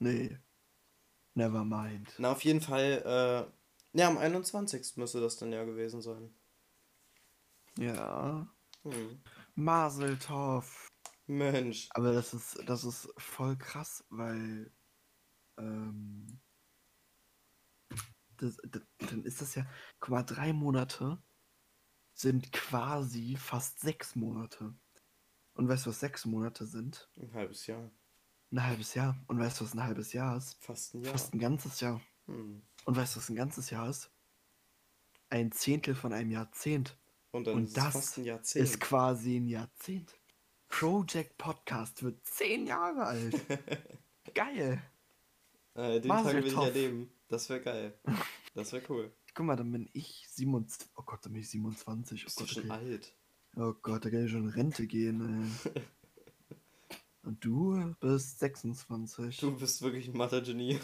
[0.00, 0.36] Nee.
[1.34, 2.12] Never mind.
[2.18, 3.02] Na, auf jeden Fall,
[3.94, 4.96] äh, ja, am 21.
[4.96, 6.34] müsste das dann ja gewesen sein.
[7.78, 8.46] Ja.
[8.82, 9.20] Hm.
[9.54, 10.88] Maseltorf.
[11.26, 11.88] Mensch.
[11.90, 14.72] Aber das ist, das ist voll krass, weil.
[15.58, 16.40] Ähm,
[18.36, 19.66] das, das, dann ist das ja.
[20.00, 21.22] Guck mal, drei Monate
[22.12, 24.74] sind quasi fast sechs Monate.
[25.54, 27.08] Und weißt du, was sechs Monate sind?
[27.16, 27.90] Ein halbes Jahr.
[28.50, 29.16] Ein halbes Jahr.
[29.26, 30.54] Und weißt du, was ein halbes Jahr ist?
[30.62, 31.12] Fast ein Jahr.
[31.12, 32.00] Fast ein ganzes Jahr.
[32.26, 32.62] Hm.
[32.84, 34.10] Und weißt du, was ein ganzes Jahr ist?
[35.30, 36.98] Ein Zehntel von einem Jahrzehnt.
[37.30, 38.64] Und Und ist das fast ein Jahrzehnt.
[38.64, 40.14] Ist quasi ein Jahrzehnt.
[40.78, 43.40] Project Podcast wird zehn Jahre alt.
[44.34, 44.82] Geil.
[45.74, 47.12] äh, den Tag will ich erleben.
[47.28, 47.94] Das wäre geil.
[48.56, 49.12] Das wäre cool.
[49.34, 50.90] Guck mal, dann bin ich 27.
[50.96, 52.22] Oh Gott, dann bin ich 27.
[52.22, 52.72] Oh Bist du Gott, schon okay.
[52.72, 53.14] alt?
[53.56, 55.48] oh Gott da kann ich schon in Rente gehen.
[55.64, 55.82] Ey.
[57.22, 59.38] Und du bist 26.
[59.38, 60.80] Du bist wirklich ein Mathe-Genie.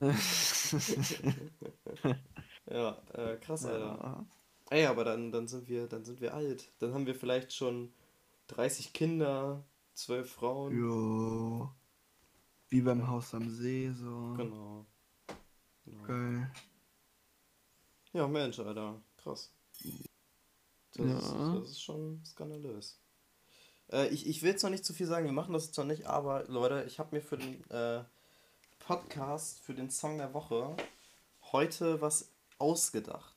[2.68, 3.98] Ja, äh, krass, Alter.
[4.02, 4.26] ja.
[4.70, 6.72] Ey, aber dann, dann sind wir, dann sind wir alt.
[6.80, 7.92] Dann haben wir vielleicht schon
[8.48, 10.76] 30 Kinder, 12 Frauen.
[10.78, 11.70] Jo.
[12.68, 14.34] Wie beim Haus am See, so.
[14.36, 14.86] Genau.
[15.84, 16.02] genau.
[16.04, 16.50] Geil.
[18.12, 19.00] Ja, Mensch, Alter.
[19.22, 19.52] Krass.
[20.94, 21.54] Das, ist, Ja.
[21.60, 22.98] das ist schon skandalös.
[23.92, 25.84] Äh, ich, ich will jetzt noch nicht zu viel sagen, wir machen das jetzt noch
[25.84, 28.02] nicht, aber Leute, ich habe mir für den äh,
[28.80, 30.76] Podcast, für den Song der Woche
[31.52, 33.36] heute was ausgedacht.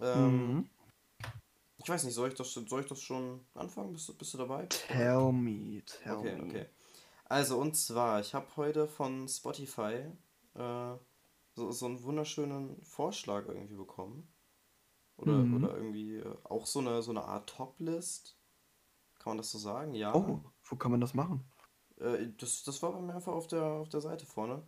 [0.00, 0.70] Ähm, Mhm.
[1.82, 3.92] Ich weiß nicht, soll ich das, soll ich das schon anfangen?
[3.92, 4.68] Bist, du- bist du dabei?
[4.70, 6.40] Tell me, tell Okay, me.
[6.42, 6.66] okay.
[7.26, 10.06] Also, und zwar, ich habe heute von Spotify
[10.54, 10.96] äh,
[11.54, 14.32] so, so einen wunderschönen Vorschlag irgendwie bekommen.
[15.18, 15.64] Oder, Mhm.
[15.64, 18.36] oder irgendwie äh, auch so eine, so eine Art Top-List.
[19.20, 19.94] Kann man das so sagen?
[19.94, 20.14] Ja.
[20.14, 20.38] Oh,
[20.68, 21.44] wo kann man das machen?
[22.00, 24.62] Äh, das, das war bei mir einfach auf der, auf der Seite vorne.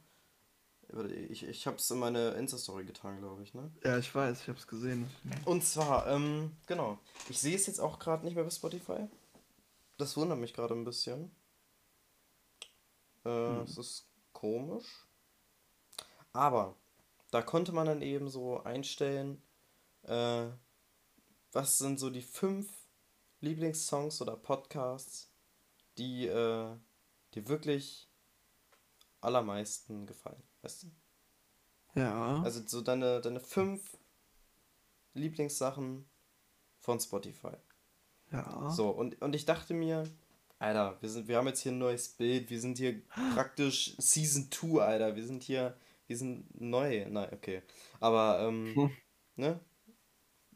[1.30, 3.70] Ich, ich habe es in meine Insta-Story getan, glaube ich, ne?
[3.82, 5.08] Ja, ich weiß, ich hab's gesehen.
[5.46, 6.98] Und zwar, ähm, genau.
[7.30, 9.08] Ich sehe es jetzt auch gerade nicht mehr bei Spotify.
[9.96, 11.30] Das wundert mich gerade ein bisschen.
[13.24, 13.60] Äh, Hm.
[13.62, 15.06] Es ist komisch.
[16.32, 16.76] Aber
[17.30, 19.42] da konnte man dann eben so einstellen,
[20.02, 20.46] äh,
[21.52, 22.70] was sind so die fünf
[23.40, 25.30] Lieblingssongs oder Podcasts,
[25.98, 26.76] die äh,
[27.34, 28.08] dir wirklich
[29.20, 30.42] allermeisten gefallen.
[30.62, 30.86] Weißt du?
[31.94, 32.42] Ja.
[32.42, 33.96] Also so deine, deine fünf
[35.14, 36.06] Lieblingssachen
[36.78, 37.52] von Spotify.
[38.32, 38.70] ja.
[38.70, 40.04] So, und, und ich dachte mir,
[40.58, 43.02] Alter, wir, sind, wir haben jetzt hier ein neues Bild, wir sind hier
[43.34, 47.06] praktisch Season 2, Alter, wir sind hier, wir sind neu.
[47.08, 47.62] Nein, okay.
[48.00, 48.90] Aber, ähm, Hm.
[49.36, 49.60] ne?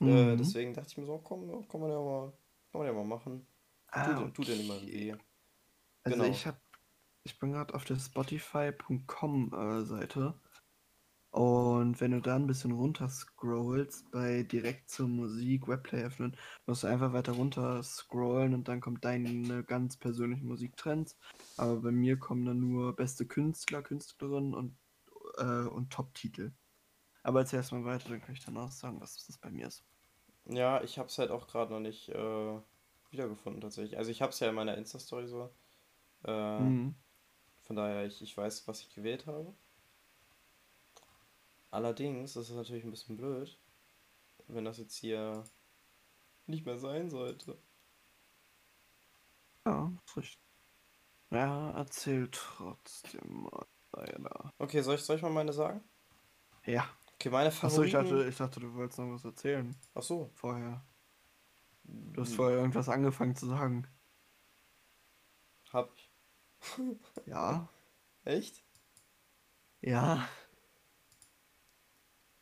[0.00, 0.36] Äh, Mhm.
[0.38, 2.32] deswegen dachte ich mir so, komm, ja, kann man ja mal,
[2.70, 3.46] kann man ja mal machen.
[3.88, 5.12] Ah, tut, tut ja niemandem okay.
[5.14, 5.16] weh.
[6.04, 6.30] Also Genau.
[6.30, 6.60] ich hab,
[7.26, 10.40] ich bin gerade auf der Spotify.com äh, Seite
[11.30, 16.36] und wenn du da ein bisschen runter scrollst, bei direkt zur Musik, Webplay öffnen,
[16.66, 21.18] musst du einfach weiter runter scrollen und dann kommt deine ganz persönlichen Musiktrends.
[21.58, 24.78] Aber bei mir kommen dann nur beste Künstler, Künstlerinnen und,
[25.38, 26.52] äh, und Top-Titel.
[27.22, 29.84] Aber erzähl erst mal weiter, dann kann ich danach sagen, was das bei mir ist.
[30.48, 32.60] Ja, ich hab's halt auch gerade noch nicht äh,
[33.10, 33.98] wiedergefunden tatsächlich.
[33.98, 35.50] Also ich hab's ja in meiner Insta-Story so.
[36.24, 36.94] Äh, Mhm.
[37.66, 39.54] Von daher, ich, ich weiß, was ich gewählt habe.
[41.70, 43.56] Allerdings ist es natürlich ein bisschen blöd,
[44.48, 45.44] wenn das jetzt hier
[46.46, 47.56] nicht mehr sein sollte.
[49.66, 50.40] Ja, ist richtig.
[51.30, 54.54] Ja, erzähl trotzdem mal leider.
[54.60, 55.82] Okay, soll ich, soll ich mal meine sagen?
[56.66, 56.86] Ja.
[57.14, 57.92] Okay, meine Achso, ich Favoriten.
[57.92, 59.76] dachte, ich dachte, du wolltest noch was erzählen.
[59.94, 60.30] Ach so.
[60.34, 60.84] Vorher.
[62.12, 63.86] Du hast Hm, vorher irgendwas angefangen zu sagen.
[65.72, 66.05] Hab ich.
[67.26, 67.68] Ja?
[68.24, 68.62] Echt?
[69.80, 70.28] Ja.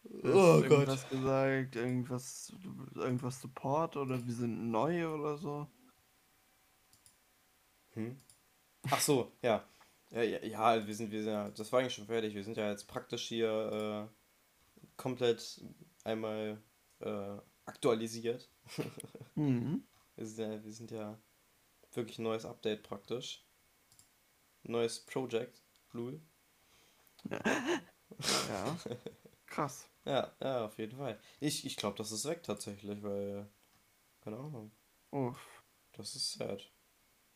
[0.05, 0.71] Oh Gott.
[0.71, 2.53] irgendwas gesagt, irgendwas,
[2.95, 5.67] irgendwas Support oder wir sind neu oder so.
[7.93, 8.21] Hm?
[8.91, 9.67] Ach so, ja.
[10.11, 12.35] Ja, ja, ja, wir sind, wir sind ja, das war eigentlich schon fertig.
[12.35, 15.65] Wir sind ja jetzt praktisch hier äh, komplett
[16.05, 16.63] einmal
[17.01, 18.49] äh, aktualisiert.
[19.37, 19.83] Mhm.
[20.15, 21.19] Wir sind ja, wir sind ja
[21.93, 23.45] wirklich ein neues Update praktisch.
[24.65, 26.21] Neues Project, Lul.
[28.49, 28.77] Ja.
[29.47, 29.89] Krass.
[30.05, 31.19] Ja, ja, auf jeden Fall.
[31.41, 33.49] Ich, ich glaube, das ist weg tatsächlich, weil,
[34.21, 34.71] keine Ahnung,
[35.11, 35.63] Uff.
[35.93, 36.71] das ist sad.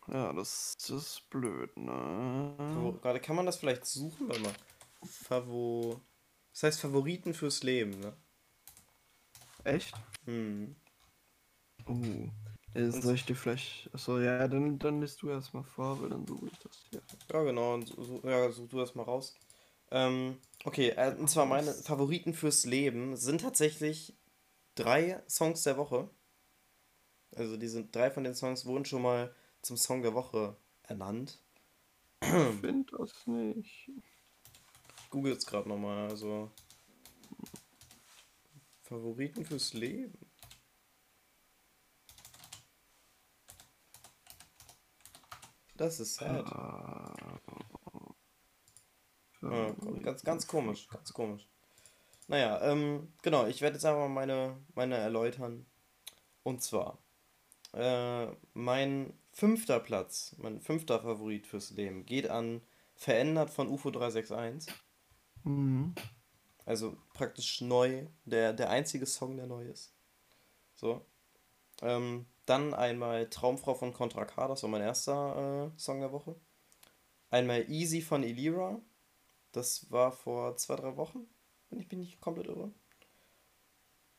[0.06, 2.98] Ja, das, das ist blöd, ne?
[3.02, 4.54] gerade kann man das vielleicht suchen, warte mal.
[5.04, 6.00] Favo.
[6.52, 8.16] Das heißt Favoriten fürs Leben, ne?
[9.64, 9.94] Echt?
[10.24, 10.76] Hm.
[11.86, 12.28] Uh.
[12.74, 13.90] Äh, Soll ich dir vielleicht.
[13.92, 17.02] Achso, ja, dann, dann liest du erstmal vor, weil dann suche ich das hier.
[17.32, 19.34] Ja, genau, und so, ja, such du das mal raus.
[19.90, 24.14] Ähm, okay, äh, und zwar meine Favoriten fürs Leben sind tatsächlich
[24.74, 26.10] drei Songs der Woche.
[27.36, 31.40] Also die sind drei von den Songs wurden schon mal zum Song der Woche ernannt.
[32.22, 32.28] Ich
[32.60, 33.88] finde das nicht.
[33.88, 36.50] Ich google jetzt gerade nochmal, also
[38.82, 40.27] Favoriten fürs Leben.
[45.78, 46.44] Das ist sad.
[46.46, 47.14] Ah.
[49.40, 49.70] Ja,
[50.02, 51.48] ganz, ganz komisch, ganz komisch.
[52.26, 55.66] Naja, ähm, genau, ich werde jetzt einfach mal meine, meine erläutern.
[56.42, 56.98] Und zwar,
[57.72, 62.60] äh, mein fünfter Platz, mein fünfter Favorit fürs Leben geht an
[62.96, 64.74] Verändert von UFO 361.
[65.44, 65.94] Mhm.
[66.64, 69.94] Also praktisch neu, der, der einzige Song, der neu ist.
[70.74, 71.06] So.
[71.82, 76.36] Ähm, dann einmal Traumfrau von Contra K, das war mein erster äh, Song der Woche.
[77.30, 78.80] Einmal Easy von Elira,
[79.52, 81.26] das war vor zwei, drei Wochen,
[81.68, 82.72] wenn ich mich nicht komplett irre.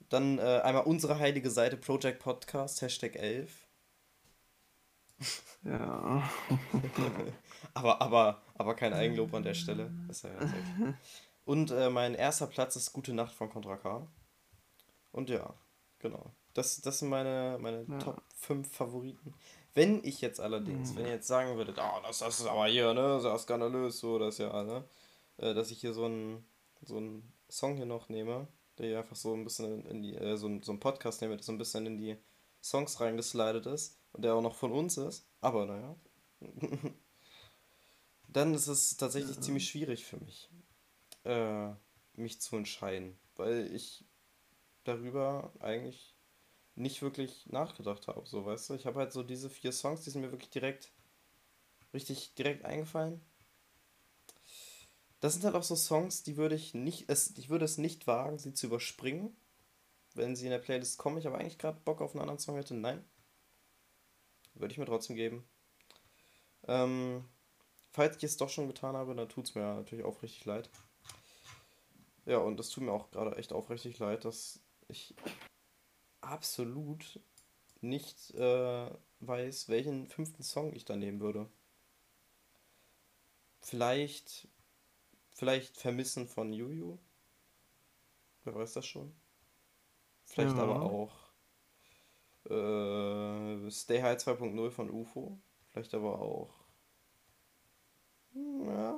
[0.09, 3.67] Dann äh, einmal unsere heilige Seite Project Podcast, Hashtag 11.
[5.63, 6.29] Ja.
[7.73, 9.91] aber, aber, aber kein Eigenlob an der Stelle.
[10.07, 10.31] Ist ja.
[11.45, 14.07] Und äh, mein erster Platz ist Gute Nacht von Contra K.
[15.11, 15.53] Und ja,
[15.99, 16.33] genau.
[16.59, 17.99] Das, das sind meine, meine Ja.
[17.99, 19.33] Top 5 Favoriten.
[19.73, 22.93] Wenn ich jetzt allerdings, wenn ihr jetzt sagen würdet, ah, das, das ist aber hier,
[22.93, 24.83] ne, so skandalös, so, das ja, ne,
[25.37, 26.43] äh, dass ich hier so einen
[26.81, 30.35] so einen Song hier noch nehme, der hier einfach so ein bisschen in, die, äh,
[30.37, 32.17] so, ein- so einen Podcast nehme, der so ein bisschen in die
[32.61, 35.95] Songs reingeslidet ist und der auch noch von uns ist, aber naja.
[38.27, 39.41] Dann ist es tatsächlich Ja.
[39.41, 40.49] ziemlich schwierig für mich,
[41.25, 41.69] äh,
[42.15, 44.05] mich zu entscheiden, weil ich
[44.83, 46.15] darüber eigentlich
[46.79, 48.73] nicht wirklich nachgedacht habe, so weißt du.
[48.73, 50.91] Ich habe halt so diese vier Songs, die sind mir wirklich direkt,
[51.93, 53.21] richtig direkt eingefallen.
[55.19, 58.07] Das sind halt auch so Songs, die würde ich nicht, es, ich würde es nicht
[58.07, 59.35] wagen, sie zu überspringen,
[60.15, 61.17] wenn sie in der Playlist kommen.
[61.17, 62.73] Ich aber eigentlich gerade Bock auf einen anderen Song hätte.
[62.73, 63.03] Nein.
[64.53, 65.47] Würde ich mir trotzdem geben.
[66.67, 67.25] Ähm,
[67.91, 70.69] falls ich es doch schon getan habe, dann tut es mir natürlich aufrichtig leid.
[72.25, 75.15] Ja, und es tut mir auch gerade echt aufrichtig leid, dass ich
[76.29, 77.19] absolut
[77.81, 81.49] nicht äh, weiß, welchen fünften Song ich da nehmen würde.
[83.61, 84.49] Vielleicht,
[85.31, 86.99] vielleicht Vermissen von Juju.
[88.43, 89.13] Wer weiß das schon.
[90.23, 90.63] Vielleicht Ja.
[90.63, 91.11] aber auch
[92.49, 95.39] äh, Stay High 2.0 von UFO.
[95.69, 96.49] Vielleicht aber auch
[98.33, 98.97] hm, ja,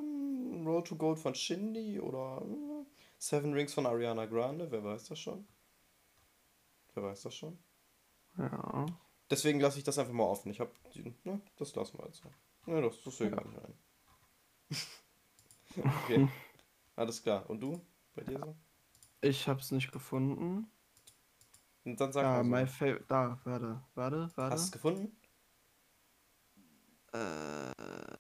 [0.66, 2.86] Road to Gold von Shindy oder äh,
[3.18, 4.72] Seven Rings von Ariana Grande.
[4.72, 5.46] Wer weiß das schon?
[6.94, 7.58] Wer weiß das schon?
[8.38, 8.86] Ja.
[9.30, 10.52] Deswegen lasse ich das einfach mal offen.
[10.52, 10.72] Ich habe,
[11.24, 12.24] ne, das lassen wir jetzt.
[12.66, 13.36] Ne, das, das sehe Ja.
[13.36, 13.78] gar nicht ein.
[16.04, 16.28] okay,
[16.96, 17.50] alles klar.
[17.50, 17.82] Und du?
[18.14, 18.56] Bei dir so?
[19.22, 20.70] Ich hab's nicht gefunden.
[21.84, 23.00] Und dann sag Ah, mal my so.
[23.08, 24.56] Da, warte, warte, Hast du warte.
[24.56, 25.18] es gefunden?
[27.14, 28.18] Äh,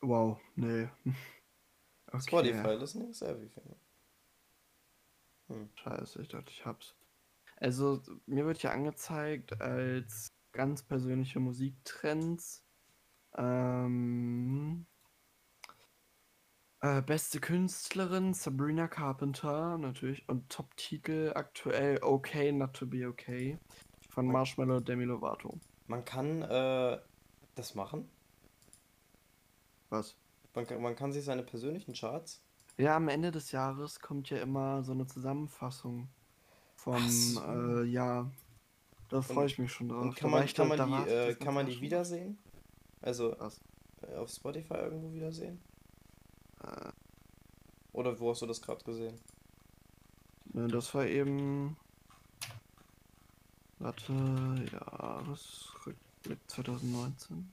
[0.00, 0.88] wow, nee.
[2.06, 2.22] Okay.
[2.22, 3.74] Spotify, listening is everything.
[5.48, 5.68] Hm.
[5.74, 6.94] Scheiße, ich dachte, ich hab's.
[7.64, 12.62] Also, mir wird ja angezeigt als ganz persönliche Musiktrends.
[13.38, 14.84] Ähm,
[16.80, 23.58] äh, beste Künstlerin Sabrina Carpenter natürlich und Top-Titel aktuell Okay Not to Be Okay
[24.10, 25.58] von Marshmallow Demi Lovato.
[25.86, 26.98] Man kann äh,
[27.54, 28.10] das machen?
[29.88, 30.18] Was?
[30.52, 32.42] Man kann, man kann sich seine persönlichen Charts.
[32.76, 36.10] Ja, am Ende des Jahres kommt ja immer so eine Zusammenfassung
[36.84, 37.40] vom so.
[37.40, 38.30] äh, Jahr.
[39.08, 40.02] Da freue ich mich schon drauf.
[40.02, 42.38] Und kann man, kann da- man die, äh, kann man die wiedersehen?
[43.00, 43.58] Also Was?
[44.02, 45.60] äh, auf Spotify irgendwo wiedersehen?
[46.62, 46.90] Äh,
[47.92, 49.18] Oder wo hast du das gerade gesehen?
[50.52, 51.76] ne, das war eben.
[53.78, 54.12] Warte,
[54.72, 57.50] Jahresrückblick 2019.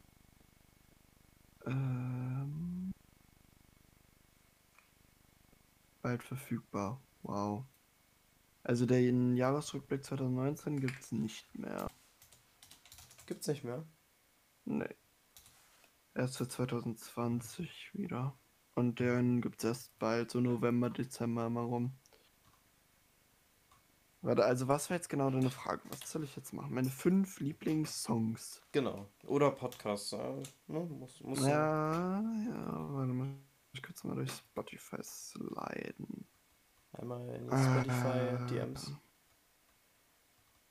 [1.65, 2.91] Ähm.
[6.01, 6.99] Bald verfügbar.
[7.23, 7.65] Wow.
[8.63, 11.88] Also den Jahresrückblick 2019 gibt's nicht mehr.
[13.26, 13.84] Gibt's nicht mehr.
[14.65, 14.95] Nee.
[16.13, 18.38] Erst für 2020 wieder.
[18.76, 21.93] Und den gibt's erst bald, so November, Dezember mal rum.
[24.24, 25.82] Warte, also was war jetzt genau deine Frage?
[25.89, 26.76] Was soll ich jetzt machen?
[26.76, 28.62] Meine fünf Lieblingssongs.
[28.71, 29.08] Genau.
[29.26, 30.13] Oder Podcasts.
[30.13, 30.80] Äh, ne?
[30.82, 33.34] muss, muss Ja, ja, warte mal.
[33.74, 36.28] Ich kurz mal durch Spotify sliden.
[37.12, 38.91] Einmal in die Spotify Äh, DMs.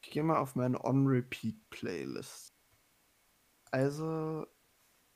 [0.02, 2.54] Ich gehe mal auf meine On-Repeat-Playlist.
[3.70, 4.46] Also,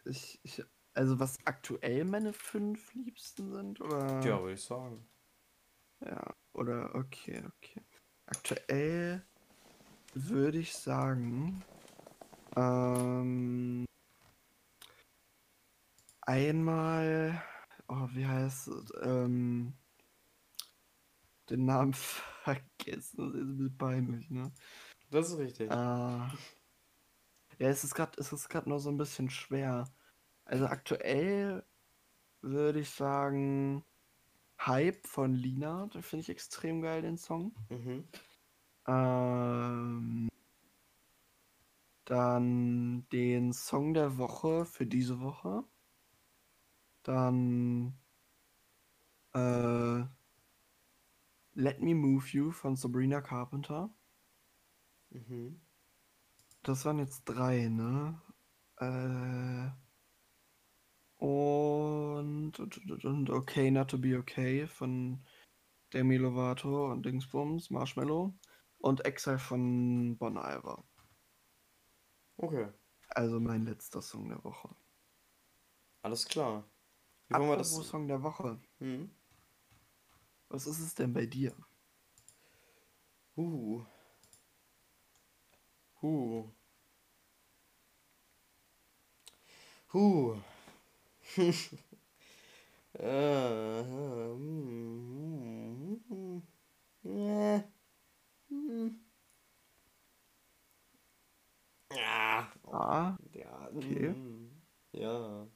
[0.04, 4.20] ich, ich, also was aktuell meine fünf Liebsten sind, oder?
[4.22, 5.08] Ja, würde ich sagen.
[6.00, 7.82] Ja, oder okay, okay.
[8.26, 9.24] Aktuell
[10.12, 11.64] würde ich sagen,
[12.56, 13.86] ähm,
[16.20, 17.42] einmal,
[17.88, 19.74] oh, wie heißt es, ähm,
[21.50, 21.92] den Namen
[22.44, 24.52] vergessen, das ist ein bisschen peinlich, ne?
[25.10, 25.70] Das ist richtig.
[25.70, 26.32] Äh, ja,
[27.58, 29.84] es ist gerade, noch so ein bisschen schwer.
[30.44, 31.64] Also aktuell
[32.40, 33.84] würde ich sagen,
[34.60, 37.54] Hype von Lina, da finde ich extrem geil den Song.
[37.70, 38.08] Mhm.
[38.86, 40.28] Ähm,
[42.04, 45.64] dann den Song der Woche für diese Woche.
[47.02, 47.98] Dann
[49.34, 50.04] äh,
[51.54, 53.94] Let Me Move You von Sabrina Carpenter.
[55.10, 55.60] Mhm.
[56.62, 58.20] Das waren jetzt drei, ne?
[58.78, 59.70] Äh,
[61.24, 65.24] und, und, und, Okay Not to Be Okay von
[65.92, 68.34] Demi Lovato und Dingsbums, Marshmallow.
[68.78, 70.84] Und Exile von Bon Iver.
[72.36, 72.68] Okay.
[73.08, 74.74] Also mein letzter Song der Woche.
[76.02, 76.68] Alles klar.
[77.28, 77.70] Wie wollen wir das?
[77.70, 78.60] Song der Woche.
[78.80, 79.10] Mhm.
[80.48, 81.52] Was ist es denn bei dir?
[83.38, 83.80] Uh.
[86.00, 86.44] Huh.
[89.92, 90.36] Huh.
[92.98, 96.42] Äh, hm, hm, hm,
[97.10, 97.62] äh.
[101.90, 102.52] Ja.
[102.72, 103.68] Ah, Ja.
[103.74, 104.14] okay.
[104.92, 105.46] Ja.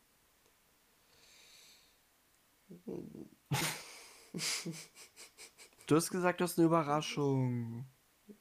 [5.86, 7.86] Du hast gesagt, du hast eine Überraschung.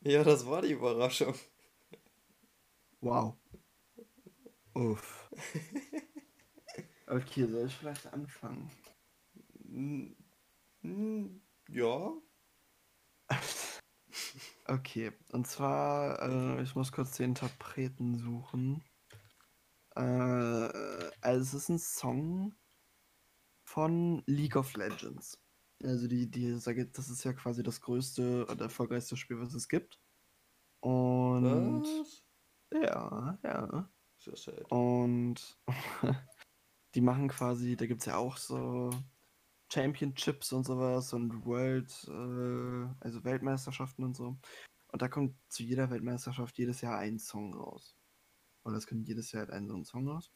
[0.01, 1.33] Ja, das war die Überraschung.
[3.01, 3.37] Wow.
[4.75, 5.29] Uff.
[7.09, 8.69] Okay, soll ich vielleicht anfangen?
[9.65, 10.15] Hm,
[10.81, 12.13] hm, Ja.
[14.67, 18.83] Okay, und zwar, äh, ich muss kurz den Interpreten suchen.
[19.95, 22.55] Äh, also es ist ein Song
[23.65, 25.39] von League of Legends.
[25.83, 29.67] Also die, die, sage, das ist ja quasi das größte und erfolgreichste Spiel, was es
[29.67, 29.99] gibt.
[30.79, 32.23] Und Was?
[32.71, 33.89] ja, ja.
[34.17, 34.71] Sehr sad.
[34.71, 35.59] Und
[36.95, 38.89] die machen quasi, da gibt es ja auch so
[39.71, 44.37] Championships und sowas und World, äh, also Weltmeisterschaften und so.
[44.87, 47.95] Und da kommt zu jeder Weltmeisterschaft jedes Jahr ein Song raus.
[48.63, 50.31] Oder es kommt jedes Jahr halt ein so ein Song raus.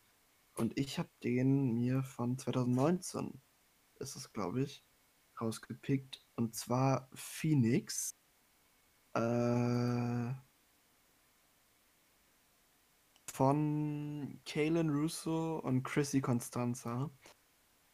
[0.55, 3.41] Und ich habe den mir von 2019,
[3.99, 4.83] ist es glaube ich,
[5.41, 6.25] rausgepickt.
[6.35, 8.15] Und zwar Phoenix.
[9.13, 10.33] Äh,
[13.31, 17.09] von Kalen Russo und Chrissy Constanza.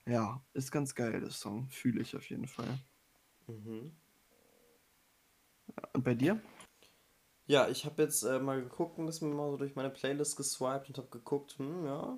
[0.06, 1.70] Ja, ist ganz geil, das Song.
[1.70, 2.80] Fühle ich auf jeden Fall.
[3.48, 3.95] Mhm.
[5.93, 6.41] Und bei dir?
[7.45, 10.89] Ja, ich habe jetzt äh, mal geguckt, ein bisschen mal so durch meine Playlist geswiped
[10.89, 12.18] und habe geguckt, hm, ja,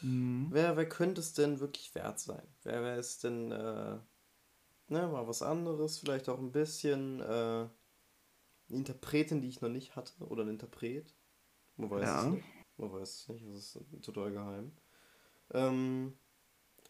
[0.00, 0.48] Mhm.
[0.50, 2.46] wer, wer könnte es denn wirklich wert sein?
[2.62, 3.98] Wer, wer ist denn, äh,
[4.88, 7.70] ne, mal was anderes, vielleicht auch ein bisschen, äh, eine
[8.68, 11.14] Interpretin, die ich noch nicht hatte, oder ein Interpret.
[11.76, 12.24] Man weiß Ja.
[12.26, 12.46] es nicht.
[12.78, 14.72] Man weiß es nicht, das ist total geheim.
[15.52, 16.18] Ähm,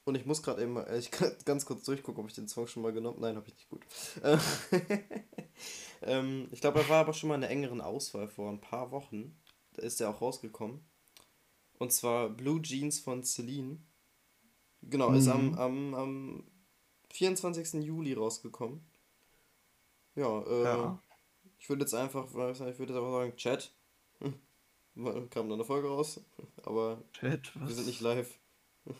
[0.05, 2.66] und ich muss gerade eben, äh, ich kann ganz kurz durchgucken, ob ich den Song
[2.66, 3.84] schon mal genommen Nein, habe ich nicht gut.
[4.22, 4.38] Äh,
[6.03, 8.90] ähm, ich glaube, er war aber schon mal in der engeren Auswahl vor ein paar
[8.90, 9.38] Wochen.
[9.74, 10.84] Da ist er auch rausgekommen.
[11.78, 13.78] Und zwar Blue Jeans von Celine.
[14.82, 15.59] Genau, ist am, Mhm.
[15.59, 16.44] am, am
[17.17, 17.83] 24.
[17.85, 18.85] Juli rausgekommen.
[20.14, 21.03] Ja, äh, Ja.
[21.59, 23.73] ich würde jetzt einfach, ich würde jetzt einfach sagen, Chat.
[24.97, 25.29] Hm.
[25.29, 26.21] Kam dann eine Folge raus.
[26.62, 28.39] Aber Chat, wir sind nicht live.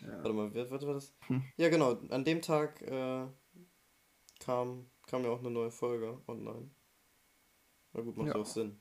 [0.00, 0.16] Ja.
[0.16, 1.12] Warte mal, was war das?
[1.28, 1.44] Hm.
[1.56, 3.24] Ja, genau, an dem Tag äh,
[4.40, 6.70] kam, kam ja auch eine neue Folge online.
[7.92, 8.80] Na gut, macht ja auch Sinn.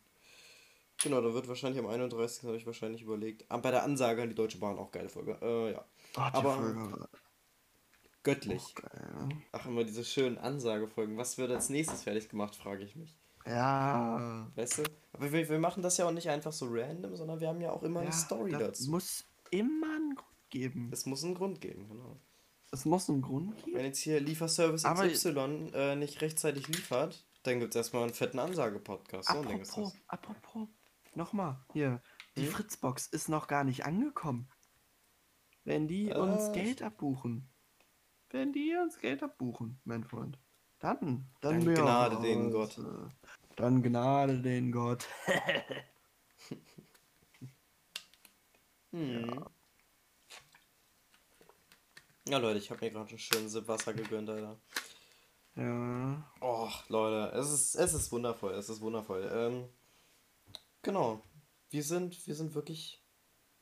[1.04, 2.44] Genau, da wird wahrscheinlich am 31.
[2.48, 3.46] habe ich wahrscheinlich überlegt.
[3.50, 5.38] Ah, bei der Ansage an die Deutsche Bahn auch geile Folge.
[5.44, 5.80] Äh, ja.
[5.82, 5.86] Oh,
[6.16, 7.08] die Aber- Folge
[8.24, 8.62] Göttlich.
[8.62, 9.30] auch geil.
[9.52, 11.18] Ach, immer diese schönen Ansagefolgen.
[11.18, 13.16] Was wird als nächstes fertig gemacht, frage ich mich.
[13.48, 14.48] Ja.
[14.56, 14.84] Weißt du?
[15.14, 17.72] Aber wir, wir machen das ja auch nicht einfach so random, sondern wir haben ja
[17.72, 18.92] auch immer eine ja, Story das dazu.
[18.92, 20.90] muss immer einen Grund geben.
[20.92, 22.18] Es muss einen Grund geben, genau.
[22.72, 23.86] Es muss einen Grund Wenn geben.
[23.86, 28.38] jetzt hier Lieferservice Aber- XY äh, nicht rechtzeitig liefert, dann gibt es erstmal einen fetten
[28.40, 29.30] Ansage-Podcast.
[29.30, 30.68] Apropos, apropos.
[31.16, 32.02] Nochmal, hier.
[32.38, 32.52] Die Hm?
[32.52, 34.48] Fritzbox ist noch gar nicht angekommen.
[35.66, 36.52] Wenn die uns Äh.
[36.54, 37.50] Geld abbuchen.
[38.32, 40.38] Wenn die uns Geld abbuchen, mein Freund.
[40.80, 42.78] Dann, dann, Dann wir Gnade raus, den Gott.
[42.78, 43.10] äh,
[43.56, 45.06] Dann Gnade den Gott.
[48.94, 49.46] Hm.
[52.28, 52.38] Ja.
[52.38, 54.60] Leute, ich habe mir gerade einen schönen Sip Wasser gegönnt, Alter.
[55.56, 56.32] Ja.
[56.42, 59.30] Oh, Leute, es ist, es ist wundervoll, es ist wundervoll.
[59.34, 59.70] Ähm,
[60.82, 61.22] genau,
[61.70, 63.02] wir sind, wir sind wirklich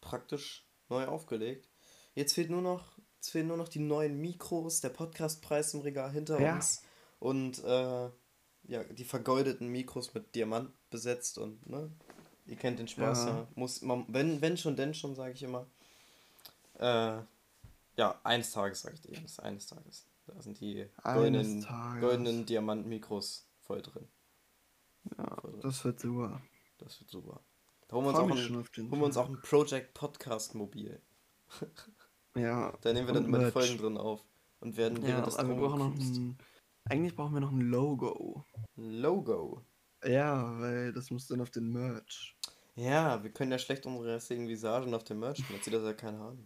[0.02, 1.70] praktisch neu aufgelegt.
[2.16, 6.12] Jetzt fehlt nur noch, jetzt fehlen nur noch die neuen Mikros, der Podcastpreis im Regal
[6.12, 6.56] hinter Ja.
[6.56, 6.84] uns
[7.20, 8.10] und äh,
[8.68, 11.92] ja, die vergoldeten Mikros mit Diamant besetzt und ne,
[12.46, 13.30] ihr kennt den Spaß ja.
[13.30, 13.48] Ja.
[13.56, 15.68] Muss man, wenn, wenn schon, denn schon, sage ich immer.
[16.80, 17.20] Äh,
[17.98, 20.06] ja, eines Tages, sage ich dir, eines, eines Tages.
[20.28, 21.68] Da sind die goldenen,
[22.00, 24.08] goldenen Diamantmikros voll drin.
[25.18, 25.62] ja, Voll drin.
[25.62, 26.42] das wird super.
[26.78, 27.42] Das wird super.
[27.90, 31.02] Da holen wir uns, auch ein, holen wir uns auch ein Project Podcast Mobil.
[32.36, 32.74] Ja.
[32.82, 33.52] Da nehmen wir dann immer die.
[33.52, 34.24] Folgen drin auf.
[34.60, 36.38] Und werden Ja, des aber wir brauchen noch ein.
[36.86, 38.46] Eigentlich brauchen wir noch ein Logo.
[38.76, 39.64] Logo.
[40.04, 42.36] Ja, weil das muss dann auf den Merch.
[42.76, 45.62] Ja, wir können ja schlecht unsere restlichen Visagen auf dem Merch machen.
[45.62, 46.44] Zieht das ja keiner an.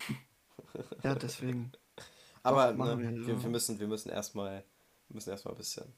[1.04, 1.72] Ja, deswegen.
[2.44, 4.66] Aber Doch, ne, wir wir, müssen, wir müssen erstmal,
[5.10, 5.94] müssen erstmal ein bisschen.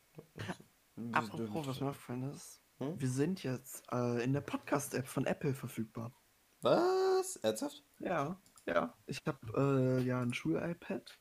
[1.12, 2.62] Apropos, was mir aufgefallen ist.
[2.78, 3.00] Hm?
[3.00, 6.14] Wir sind jetzt äh, in der Podcast-App von Apple verfügbar.
[6.62, 7.38] Was?
[7.38, 7.84] Ernsthaft?
[8.00, 8.97] Ja, ja.
[9.05, 11.18] Ich habe äh, ja ein Schul-iPad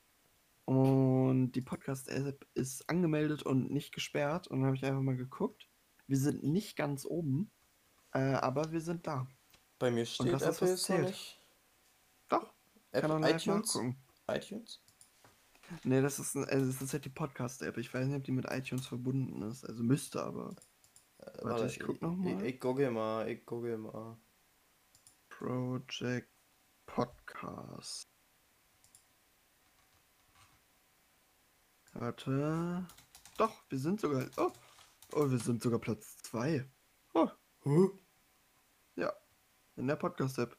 [0.64, 4.48] und die Podcast-App ist angemeldet und nicht gesperrt.
[4.48, 5.68] Und dann habe ich einfach mal geguckt.
[6.06, 7.50] Wir sind nicht ganz oben,
[8.12, 9.26] äh, aber wir sind da.
[9.78, 11.06] Bei mir steht das Apple was ist zählt.
[11.06, 11.40] nicht.
[12.28, 12.52] Doch,
[12.92, 13.78] Apple, kann live iTunes?
[14.28, 14.80] iTunes?
[15.82, 17.76] Nee, das ist, ein- also das ist halt die Podcast-App.
[17.78, 19.64] Ich weiß nicht, ob die mit iTunes verbunden ist.
[19.64, 20.54] Also müsste aber.
[21.42, 22.42] Warte, ich guck noch mal.
[22.42, 24.18] Ich, ich gucke mal, ich gucke mal.
[25.30, 26.33] Project
[26.86, 28.08] Podcast.
[31.92, 32.86] Warte.
[33.36, 34.26] Doch, wir sind sogar.
[34.36, 34.52] Oh,
[35.12, 36.68] oh wir sind sogar Platz 2.
[37.14, 37.28] Oh,
[37.64, 37.90] Huh?
[38.96, 39.12] ja.
[39.76, 40.56] In der Podcast-App.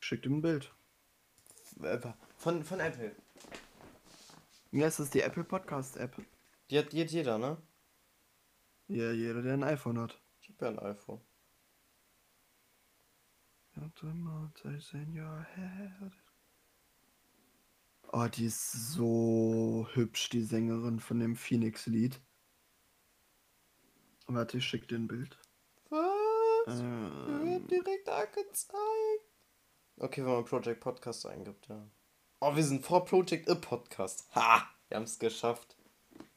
[0.00, 0.74] Schick dir ein Bild.
[1.82, 1.98] Äh,
[2.36, 3.16] Von, von Apple.
[4.70, 6.16] Ja, es ist die Apple Podcast-App.
[6.70, 7.56] Die hat, die hat jeder, ne?
[8.88, 10.20] Ja, jeder, der ein iPhone hat.
[10.40, 11.20] Ich hab ja ein iPhone.
[13.76, 16.12] Warte mal, is in your head.
[18.12, 22.20] Oh, die ist so hübsch, die Sängerin von dem Phoenix-Lied.
[24.28, 25.36] Warte, ich schick dir ein Bild.
[25.90, 26.78] Was?
[26.78, 29.24] Ähm, Wird direkt angezeigt.
[29.96, 31.84] Okay, wenn man Project Podcast eingibt, ja.
[32.40, 34.28] Oh, wir sind vor Project A Podcast.
[34.36, 34.68] Ha!
[34.88, 35.76] Wir haben es geschafft.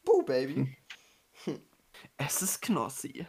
[0.04, 0.76] Boo, Baby.
[2.18, 3.28] es ist Knossi.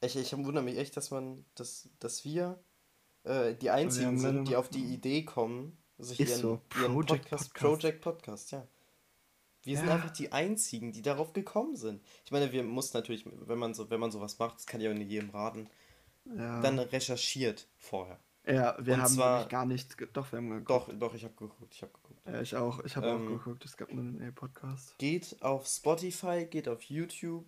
[0.00, 2.58] Ich, ich wundere mich echt, dass man, dass, dass wir
[3.26, 6.60] äh, die einzigen sind, die auf die Idee kommen, sich ihren, so.
[6.80, 7.60] ihren Project Podcast, Podcast.
[7.80, 8.66] Project Podcast, ja.
[9.62, 9.94] Wir sind Ja.
[9.96, 12.00] einfach die einzigen, die darauf gekommen sind.
[12.24, 14.90] Ich meine, wir mussten natürlich, wenn man so, wenn man sowas macht, das kann ja
[14.90, 15.68] auch nicht jedem raten,
[16.24, 18.18] Ja, dann recherchiert vorher.
[18.46, 19.96] ja wir und haben zwar- gar nichts.
[20.12, 20.70] Doch, wir haben geguckt.
[20.70, 22.20] Doch, doch, ich habe geguckt, ich habe geguckt.
[22.26, 22.84] Ja, ich auch.
[22.84, 23.64] Ich habe Ähm, auch geguckt.
[23.64, 24.96] Es gab nur einen A-Podcast.
[24.98, 27.46] Geht auf Spotify, geht auf YouTube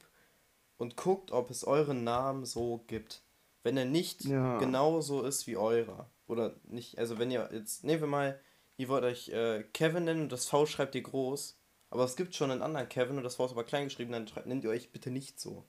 [0.76, 3.22] und guckt, ob es euren Namen so gibt.
[3.68, 4.56] Wenn er nicht Ja.
[4.56, 6.08] genau so ist wie eurer.
[6.26, 8.40] Oder nicht, also wenn ihr jetzt, nehmen wir mal,
[8.78, 11.58] ihr wollt euch äh, Kevin nennen und das V schreibt ihr groß,
[11.90, 14.26] aber es gibt schon einen anderen Kevin und das V ist aber klein geschrieben, dann
[14.46, 15.66] nennt ihr euch bitte nicht so.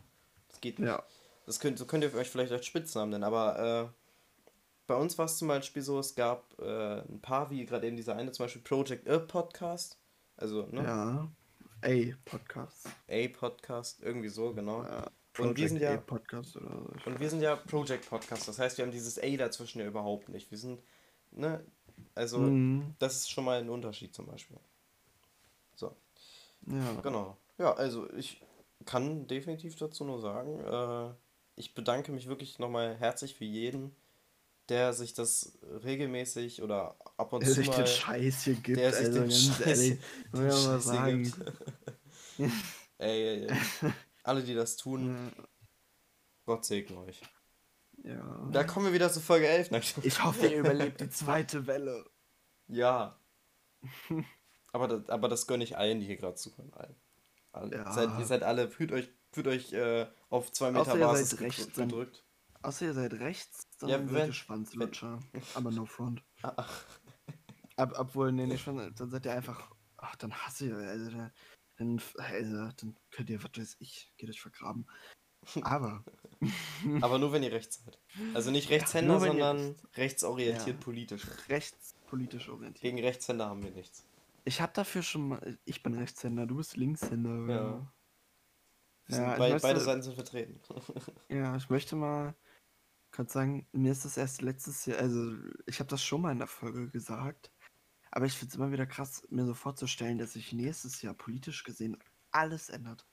[0.48, 0.88] Das geht nicht.
[0.88, 1.04] Ja.
[1.46, 4.52] Das könnt, so könnt ihr euch vielleicht als Spitznamen nennen, aber äh,
[4.88, 7.98] bei uns war es zum Beispiel so, es gab äh, ein paar, wie gerade eben
[7.98, 10.00] dieser eine, zum Beispiel Project A Podcast,
[10.38, 11.32] also ne, Ja.
[11.82, 12.88] A-Podcast.
[13.10, 14.84] A Podcast, irgendwie so, genau.
[14.84, 15.10] Ja.
[15.42, 17.10] Und wir sind ja- A-Podcast oder so.
[17.10, 20.30] Und wir sind ja Project Podcast, das heißt, wir haben dieses A dazwischen ja überhaupt
[20.30, 20.50] nicht.
[20.52, 20.82] Wir sind
[21.32, 21.64] ne?
[22.16, 22.96] Also, Mhm.
[23.00, 24.58] das ist schon mal ein Unterschied zum Beispiel.
[25.76, 25.96] So,
[26.66, 26.94] Ja.
[27.02, 27.38] genau.
[27.58, 28.42] Ja, also ich
[28.86, 31.14] kann definitiv dazu nur sagen, äh,
[31.58, 33.94] ich bedanke mich wirklich nochmal herzlich für jeden,
[34.70, 38.78] der sich das regelmäßig oder ab und Der zu sich den mal, Scheiß hier gibt,
[38.80, 40.00] der sich also den ganz Scheiß, ehrlich,
[40.32, 41.24] muss den ich mal Scheiß hier sagen.
[41.24, 41.40] gibt.
[42.98, 43.54] Ey, ey, ey.
[44.24, 45.32] Alle, die das tun,
[46.46, 47.22] Gott segne euch.
[48.04, 48.48] Ja.
[48.52, 49.72] Da kommen wir wieder zu Folge 11.
[49.72, 52.06] Nein, Ich hoffe, ihr überlebt die zweite Welle.
[52.68, 53.20] Ja.
[54.72, 56.72] Aber das, aber das gönne ich allen, die hier gerade zuhören.
[56.74, 56.96] Allen.
[57.52, 57.76] Alle.
[57.78, 57.92] Ja.
[57.92, 61.30] Seid, ihr seid alle, fühlt euch, fühlt euch äh, auf zwei Meter Außer ihr Basis
[61.32, 62.24] seid gedrückt- rechts, gedrückt.
[62.62, 65.20] Außer ihr seid rechts, dann Ja, seid ihr Schwanzlutscher.
[65.56, 66.22] Aber no front.
[66.44, 66.84] Ah, ach.
[67.78, 69.72] Ab, obwohl, nee, nee, schon, dann seid ihr einfach.
[69.98, 70.78] Ach, dann hasse ihr.
[70.78, 71.32] Also, dann,
[71.80, 74.86] dann, also, dann könnt ihr, was weiß ich, geht euch vergraben.
[75.64, 76.04] Aber.
[77.02, 77.98] Aber nur wenn ihr rechts seid.
[78.34, 80.84] Also nicht Rechtshänder, ihr sondern rechtsorientiert Ja.
[80.84, 81.24] politisch.
[81.48, 82.82] rechtspolitisch orientiert.
[82.82, 84.06] Gegen Rechtshänder haben wir nichts.
[84.46, 85.58] Ich hab dafür schon mal.
[85.66, 87.54] Ich bin Rechtshänder, du bist Linkshänder.
[87.54, 87.94] Ja.
[89.08, 90.60] Ja, ich bei, möchte- beide Seiten sind vertreten.
[91.30, 92.36] Ja, ich möchte mal
[93.12, 96.38] kurz sagen, mir ist das erst letztes Jahr, also ich habe das schon mal in
[96.38, 97.52] der Folge gesagt,
[98.12, 101.64] aber ich finde es immer wieder krass, mir so vorzustellen, dass sich nächstes Jahr politisch
[101.64, 101.98] gesehen
[102.32, 103.08] alles ändert.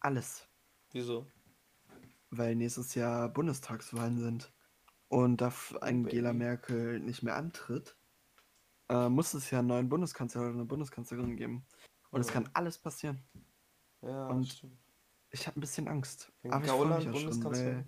[0.00, 0.48] Alles.
[0.92, 1.26] Wieso?
[2.30, 4.52] Weil nächstes Jahr Bundestagswahlen sind
[5.08, 6.38] und da Angela baby.
[6.38, 7.96] Merkel nicht mehr antritt,
[8.88, 11.66] äh, muss es ja einen neuen Bundeskanzler oder eine Bundeskanzlerin geben.
[12.10, 12.34] Und es Ja.
[12.34, 13.22] kann alles passieren.
[14.02, 14.78] Ja, Und stimmt.
[15.30, 16.32] Ich habe ein bisschen Angst.
[16.42, 17.86] Wenn Aber ich freue mich ja schon, weil...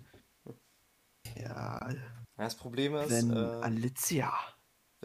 [1.35, 1.95] Ja, Ja,
[2.35, 4.33] das Problem ist, wenn äh, Alicia...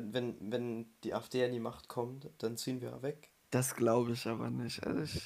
[0.02, 3.30] wenn, wenn, wenn die AfD an die Macht kommt, dann ziehen wir weg.
[3.50, 4.84] Das glaube ich aber nicht.
[4.86, 5.22] Also ich,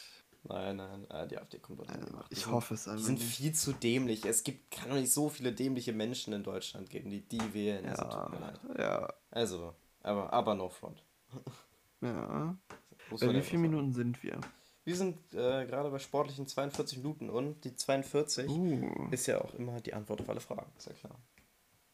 [0.49, 2.31] Nein, nein, äh, die AfD kommt an die also Macht.
[2.31, 3.29] Die ich sind- hoffe es Die einfach sind nicht.
[3.37, 4.25] viel zu dämlich.
[4.25, 7.85] Es gibt, kann doch nicht so viele dämliche Menschen in Deutschland geben, die die wählen.
[7.87, 8.61] Also, tut mir Ja, leid.
[8.79, 11.03] ja, Also, aber, aber no front.
[12.01, 12.09] ja.
[12.09, 13.61] Man wie ja sagen.
[13.61, 14.41] Minuten sind wir?
[14.85, 19.53] Wir sind äh, gerade bei sportlichen 42 Minuten und die 42 Uh, ist ja auch
[19.55, 21.17] immer die Antwort auf alle Fragen, ist ja klar.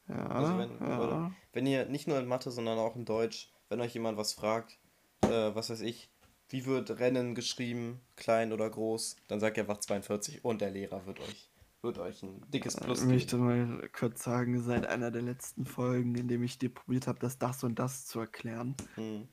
[0.09, 1.33] Ja, also wenn- ja.
[1.53, 4.79] Wenn ihr nicht nur in Mathe, sondern auch in Deutsch, wenn euch jemand was fragt,
[5.23, 6.11] äh, was weiß ich,
[6.49, 11.07] wie wird Rennen geschrieben, klein oder groß, dann sagt ihr einfach 42 und der Lehrer
[11.07, 11.51] wird euch,
[11.81, 13.77] wird euch ein dickes Plus Ich möchte geben.
[13.79, 17.39] mal kurz sagen, seit einer der letzten Folgen, in dem ich dir probiert habe, das
[17.39, 19.29] das und das zu erklären, Hm.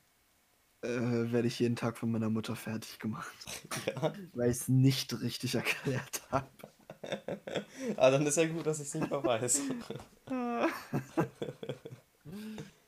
[0.82, 0.88] äh,
[1.32, 3.34] werde ich jeden Tag von meiner Mutter fertig gemacht,
[3.88, 4.14] Ja.
[4.34, 6.48] weil ich es nicht richtig erklärt habe.
[7.98, 9.62] Ah, dann ist ja gut, dass ich es nicht mehr weiß.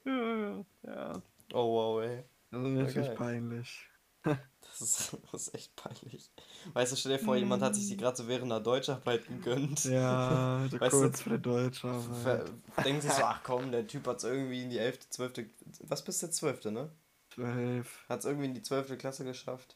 [0.05, 1.13] ja,
[1.53, 2.23] Oh wow, ey.
[2.51, 3.15] das ist wirklich geil.
[3.15, 3.87] peinlich.
[4.23, 6.29] Das ist, das ist echt peinlich.
[6.73, 9.83] Weißt du, stell dir vor, jemand hat sich die gerade so während einer Deutscharbeit gegönnt.
[9.85, 11.91] Ja, so Weißt du, kurz vor der Deutsche.
[12.23, 12.45] Ver-
[12.85, 15.33] Denken sich so, ach komm, der Typ hat es irgendwie in die 11., 12.,
[15.81, 16.89] was bist du, 12., ne?
[17.33, 18.05] Zwölf.
[18.07, 18.97] Hat es irgendwie in die 12.
[18.97, 19.75] Klasse geschafft.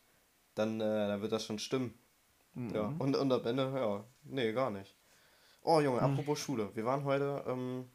[0.54, 1.94] Dann, äh, dann wird das schon stimmen.
[2.56, 3.02] Ja, Mhm.
[3.02, 4.96] und, und am Ende, ja, nee, gar nicht.
[5.62, 6.12] Oh Junge, Hm.
[6.12, 6.70] apropos Schule.
[6.76, 7.90] Wir waren heute ähm,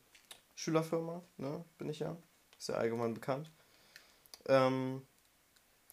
[0.55, 2.17] Schülerfirma, ne, bin ich ja.
[2.59, 3.51] Ist ja allgemein bekannt.
[4.47, 5.07] Ähm,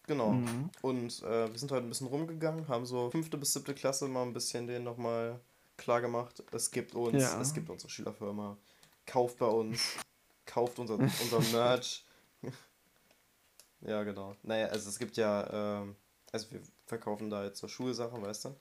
[0.06, 0.32] genau.
[0.32, 0.70] Mhm.
[0.82, 4.22] Und äh, wir sind heute ein bisschen rumgegangen, haben so fünfte bis siebte Klasse mal
[4.22, 5.40] ein bisschen denen nochmal
[5.78, 6.42] klar gemacht.
[6.52, 7.40] Es gibt uns, Ja.
[7.40, 8.58] es gibt unsere Schülerfirma.
[9.06, 9.80] Kauft bei uns,
[10.44, 12.04] kauft unser, unser Merch.
[13.80, 14.34] ja, genau.
[14.42, 15.96] Naja, also es gibt ja, ähm,
[16.32, 18.54] also wir verkaufen da jetzt so Schulsachen, weißt du?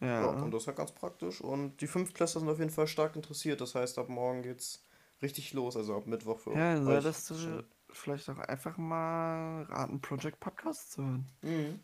[0.00, 0.20] Ja.
[0.22, 0.26] Ja.
[0.42, 1.40] und das ist ja ganz praktisch.
[1.40, 3.60] Und die Fünftklässler sind auf jeden Fall stark interessiert.
[3.60, 4.82] Das heißt, ab morgen geht's
[5.22, 7.02] richtig los, also ab Mittwoch für Ja, dann euch.
[7.02, 11.26] solltest du vielleicht auch einfach mal raten, Project Podcast zu hören.
[11.42, 11.80] Mhm.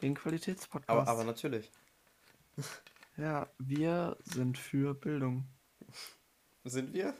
[0.00, 0.88] Den Qualitätspodcast.
[0.90, 1.70] Aber, aber natürlich.
[3.16, 5.44] ja, wir sind für Bildung.
[6.64, 7.14] Sind wir?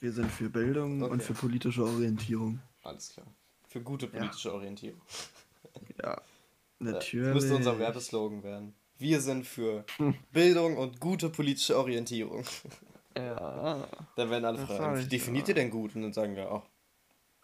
[0.00, 1.20] Wir sind für Bildung und Okay.
[1.22, 2.60] für politische Orientierung.
[2.82, 3.26] Alles klar.
[3.68, 5.00] Für gute politische Orientierung.
[6.02, 6.20] Ja,
[6.78, 7.26] natürlich.
[7.26, 8.74] Das müsste unser Werbeslogan werden.
[8.98, 9.84] Wir sind für
[10.32, 12.44] Bildung und gute politische Orientierung.
[13.16, 13.88] Ja.
[14.16, 15.52] Dann werden alle fragen, wie definiert ja.
[15.52, 15.94] ihr denn gut?
[15.94, 16.62] Und dann sagen wir, ach,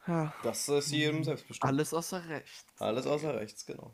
[0.07, 0.35] ja.
[0.43, 1.69] das ist jedem selbstbestimmt.
[1.69, 2.67] Alles außer rechts.
[2.79, 3.93] Alles außer rechts, genau.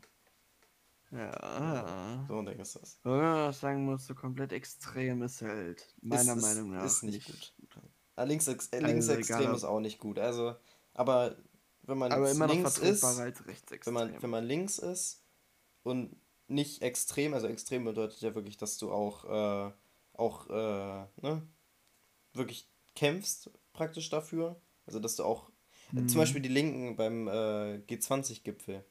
[1.11, 2.25] Ja.
[2.27, 2.99] So ein Ding ist das.
[3.03, 7.03] Wenn man was sagen muss, so komplett extrem ist halt meiner ist, Meinung nach ist
[7.03, 7.53] nicht gut.
[8.15, 10.19] Ah, Links, äh, linksextrem egal, ob- ist auch nicht gut.
[10.19, 10.55] Also,
[10.93, 11.35] aber
[11.83, 13.39] wenn man Aber immer noch links ist, als
[13.85, 15.23] wenn man, wenn man links ist
[15.83, 16.15] und
[16.47, 19.71] nicht extrem, also extrem bedeutet ja wirklich, dass du auch, äh,
[20.13, 21.47] auch, äh, ne,
[22.33, 24.61] wirklich kämpfst praktisch dafür.
[24.85, 25.49] Also, dass du auch,
[25.95, 26.09] äh, Mhm.
[26.09, 28.85] zum Beispiel die Linken beim äh, G20-Gipfel,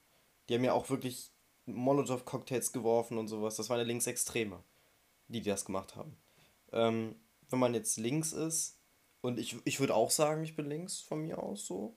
[0.49, 1.33] die haben ja auch wirklich
[1.67, 3.57] Molotow-Cocktails geworfen und sowas.
[3.57, 4.63] Das waren ja Linksextreme,
[5.29, 6.17] die, die das gemacht haben.
[6.73, 7.17] Ähm,
[7.49, 8.77] wenn man jetzt links ist
[9.23, 11.95] Und ich, ich würde auch sagen, ich bin links von mir aus so.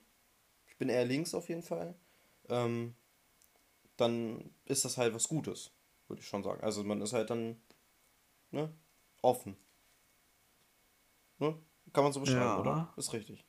[0.74, 1.94] Ich bin eher links auf jeden Fall.
[2.48, 2.96] Ähm,
[3.96, 5.70] dann ist das halt was Gutes,
[6.08, 6.64] würde ich schon sagen.
[6.64, 7.62] Also man ist halt dann
[8.50, 8.72] ne,
[9.22, 9.56] offen.
[11.38, 11.56] Ne?
[11.92, 12.60] Kann man so beschreiben, Ja.
[12.60, 12.92] oder?
[12.96, 13.44] Ist richtig.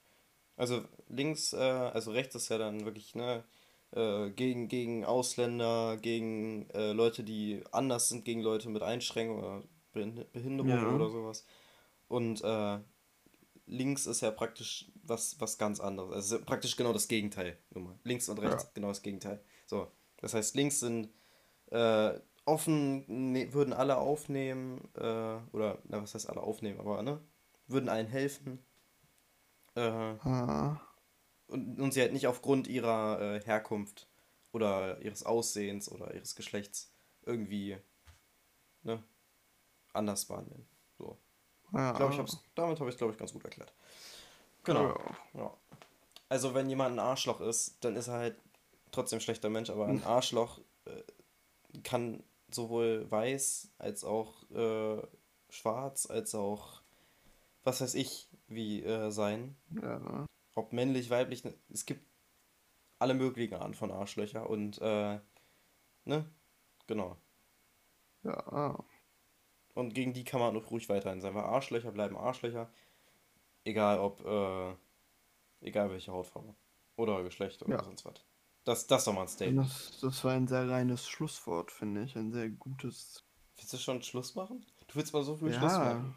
[0.55, 3.43] Also links, äh, also rechts ist ja dann wirklich, ne,
[3.89, 9.63] äh, gegen, gegen Ausländer, gegen äh, Leute, die anders sind, gegen Leute mit Einschränkungen oder
[9.93, 10.95] Behind- Behinderungen Ja.
[10.95, 11.43] oder sowas.
[12.07, 12.80] Und äh,
[13.65, 16.14] links ist ja praktisch was, was ganz anderes.
[16.14, 17.58] Also praktisch genau das Gegenteil.
[17.72, 17.99] Nur mal.
[18.03, 18.70] Links und rechts Ja.
[18.74, 19.43] genau das Gegenteil.
[19.66, 21.10] So, das heißt, links sind
[21.72, 24.99] äh, offen, ne, würden alle aufnehmen, äh,
[25.51, 27.20] oder, na, was heißt alle aufnehmen, aber, ne,
[27.68, 28.64] würden allen helfen.
[29.76, 30.80] Äh, Ah,
[31.47, 34.08] und, und sie halt nicht aufgrund ihrer äh, Herkunft
[34.51, 36.91] oder ihres Aussehens oder ihres Geschlechts
[37.24, 37.78] irgendwie,
[38.84, 39.03] ne,
[39.93, 40.68] anders behandeln.
[40.97, 41.18] So.
[41.74, 41.91] ja.
[41.91, 43.74] Ich glaube, ich hab's, damit habe ich es, glaube ich, ganz gut erklärt.
[44.66, 44.89] Genau.
[44.89, 45.41] Ja.
[45.41, 45.53] Ja.
[46.30, 48.36] Also, wenn jemand ein Arschloch ist, dann ist er halt
[48.91, 55.01] trotzdem ein schlechter Mensch, aber ein Arschloch äh, kann sowohl weiß als auch äh,
[55.49, 56.82] schwarz, als auch
[57.63, 59.55] was weiß ich, wie äh, sein.
[59.82, 60.26] Ja.
[60.55, 62.05] Ob männlich, weiblich, ne, es gibt
[62.99, 65.20] alle möglichen Arten von Arschlöcher und äh,
[66.05, 66.30] ne?
[66.88, 67.18] Genau.
[68.24, 68.78] Ja.
[69.74, 72.70] Und gegen die kann man auch ruhig weiterhin sein, weil Arschlöcher bleiben Arschlöcher.
[73.66, 74.76] Egal ob, äh,
[75.61, 76.55] egal welche Hautfarbe.
[76.95, 77.84] Oder Geschlecht oder Ja.
[77.84, 78.24] sonst was.
[78.63, 79.68] Das, das ist doch mal ein Statement.
[79.68, 82.16] Das, das war ein sehr reines Schlusswort, finde ich.
[82.16, 83.26] Ein sehr gutes.
[83.57, 84.66] Willst du schon Schluss machen?
[84.88, 85.59] Du willst mal so viel Ja.
[85.59, 86.16] Schluss machen.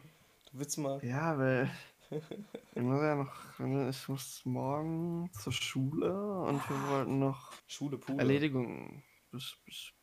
[0.51, 1.03] Du willst mal.
[1.03, 1.69] Ja, weil
[2.11, 8.19] ich muss ja noch, ich muss morgen zur Schule und wir wollten noch Schule Pule.
[8.19, 9.03] Erledigungen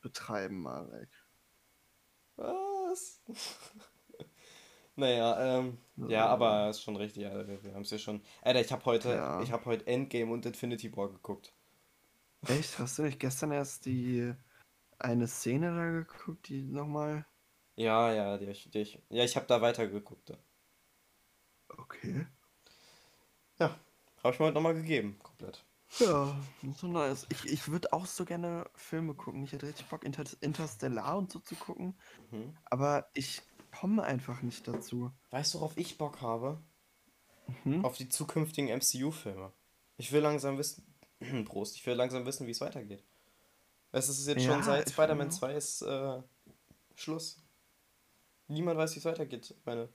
[0.02, 1.10] betreiben, Marek.
[2.36, 3.22] Was?
[4.96, 5.78] naja, ähm,
[6.08, 7.46] ja, aber ist schon richtig, Alter.
[7.48, 8.22] Wir, wir haben es ja schon.
[8.42, 9.40] Alter, ich habe heute, Ja.
[9.42, 11.52] ich habe heute Endgame und Infinity War geguckt.
[12.46, 12.78] Echt?
[12.78, 14.32] Hast du nicht gestern erst die
[14.98, 17.26] eine Szene da geguckt, die nochmal.
[17.76, 20.32] Ja, ja, die, ich- die, ich- ja, ich habe da weitergeguckt.
[21.68, 22.26] Okay.
[23.58, 23.76] ja
[24.22, 25.64] habe ich mir heute nochmal gegeben, komplett.
[26.00, 26.36] Ja,
[26.76, 27.26] so nice.
[27.30, 29.44] Ich, ich würde auch so gerne Filme gucken.
[29.44, 31.94] Ich hätte richtig Bock, Inter Interstellar und so zu gucken.
[32.32, 32.56] Mhm.
[32.64, 33.40] Aber ich
[33.80, 35.10] komme einfach nicht dazu.
[35.30, 36.58] Weißt du, worauf ich Bock habe?
[37.64, 37.84] Mhm.
[37.84, 39.52] Auf die zukünftigen MCU-Filme.
[39.98, 40.84] Ich will langsam wissen.
[41.46, 43.02] Prost, ich will langsam wissen, wie es weitergeht.
[43.92, 46.22] Es ist jetzt schon Ja, seit ich Spider-Man will 2 ist äh,
[46.96, 47.38] Schluss.
[48.48, 49.54] Niemand weiß, wie es weitergeht.
[49.64, 49.88] Meine,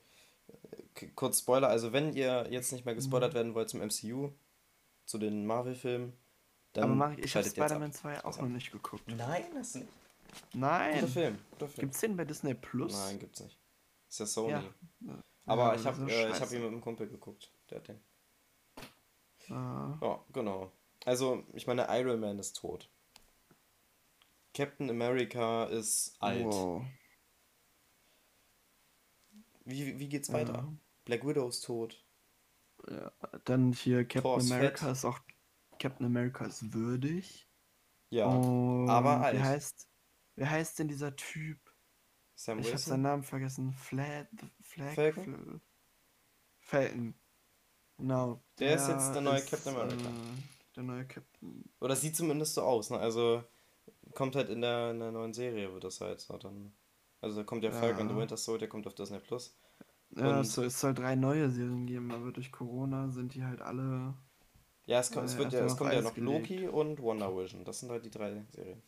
[0.96, 3.36] äh, kurz Spoiler, also wenn ihr jetzt nicht mehr gespoilert Mhm.
[3.36, 4.32] werden wollt zum MCU,
[5.06, 6.14] zu den Marvel-Filmen,
[6.74, 7.48] dann Aber Marek, ich habe.
[7.48, 9.04] Spider-Man 2 auch noch nicht geguckt.
[9.08, 9.88] Nein, das nicht.
[10.54, 11.08] Guter Nein.
[11.10, 11.88] Film, guter Film.
[11.88, 12.94] Gibt's den bei Disney Plus?
[12.94, 13.58] Nein, gibt's nicht.
[14.12, 14.52] Ist ja Sony.
[14.52, 15.24] Ja.
[15.46, 17.50] Aber Ja, ich habe ist äh, ich hab ihn mit einem Kumpel geguckt.
[17.70, 18.04] Der hat den.
[19.50, 19.98] Ah.
[20.02, 20.74] Ja, genau.
[21.06, 22.90] Also, ich meine, Iron Man ist tot.
[24.54, 26.44] Captain America ist alt.
[26.44, 26.84] Wow.
[29.64, 30.56] Wie, wie geht's weiter?
[30.56, 30.74] Ja.
[31.06, 32.04] Black Widow ist tot.
[32.90, 33.14] Ja.
[33.46, 34.92] Dann hier Captain Thor ist America fett.
[34.92, 35.20] ist auch.
[35.80, 37.48] Captain America ist würdig.
[38.10, 38.26] Ja.
[38.26, 39.38] Und aber alt.
[39.38, 39.88] Wie heißt,
[40.36, 41.71] wie heißt denn dieser Typ?
[42.36, 42.92] Sam Ich habe Wilson?
[42.92, 43.74] seinen Namen vergessen.
[43.74, 44.28] Flat,
[44.62, 45.62] Flag, Falcon?
[46.60, 47.14] Falcon.
[47.98, 48.42] Genau.
[48.60, 49.96] Der ist jetzt der neue ist, Captain America.
[50.10, 51.70] Äh, der neue Captain.
[51.80, 52.98] Oder sieht zumindest so aus, ne?
[52.98, 53.44] Also,
[54.16, 56.74] kommt halt in der, in der neuen Serie, wird das halt so dann.
[57.20, 58.22] Also, da kommt ja Falcon and the Ja.
[58.22, 59.56] Winter Soldier, kommt auf Disney Plus.
[60.16, 63.44] Ja, Und- es soll, es soll drei neue Serien geben, aber durch Corona sind die
[63.44, 64.16] halt alle.
[64.86, 66.50] Ja, es kommt, es Äh, wird ja, es kommt ja noch gelegt.
[66.50, 67.64] Loki und Wonder Vision.
[67.64, 68.82] Das sind halt die drei Serien.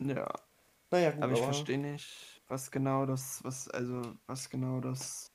[0.00, 0.28] Ja.
[0.90, 5.32] Naja, gut, Aber ich verstehe nicht, was genau das, was, also, was genau das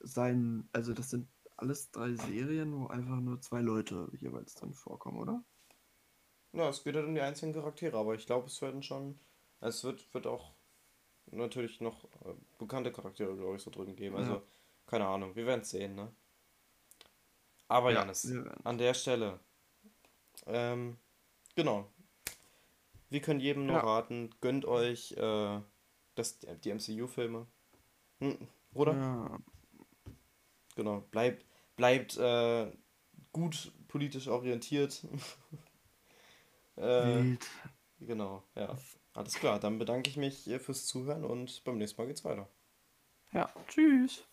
[0.00, 5.18] sein, also das sind alles drei Serien, wo einfach nur zwei Leute jeweils drin vorkommen,
[5.18, 5.44] oder?
[6.52, 9.18] Ja, es geht halt um die einzelnen Charaktere, aber ich glaube, es werden schon.
[9.60, 10.54] Es wird, wird auch
[11.30, 14.16] natürlich noch äh, bekannte Charaktere, glaube ich, so drin geben.
[14.16, 14.42] Also, Ja.
[14.86, 16.12] keine Ahnung, wir werden es sehen, ne?
[17.68, 18.32] Aber Ja, Janis,
[18.64, 19.40] an der Stelle,
[20.46, 20.96] ähm,
[21.54, 21.92] genau.
[23.10, 23.84] Wir können jedem nur Ja.
[23.84, 25.60] raten, gönnt euch äh,
[26.18, 27.46] das, die MCU-Filme.
[28.20, 28.36] Hm,
[28.74, 28.94] oder?
[28.94, 29.38] Ja,
[30.78, 31.44] Genau, bleibt,
[31.74, 32.70] bleibt äh,
[33.32, 35.04] gut politisch orientiert.
[36.76, 37.36] äh,
[37.98, 38.78] genau, ja.
[39.12, 42.48] Alles klar, dann bedanke ich mich äh, fürs Zuhören und beim nächsten Mal geht's weiter.
[43.32, 44.27] Ja, tschüss.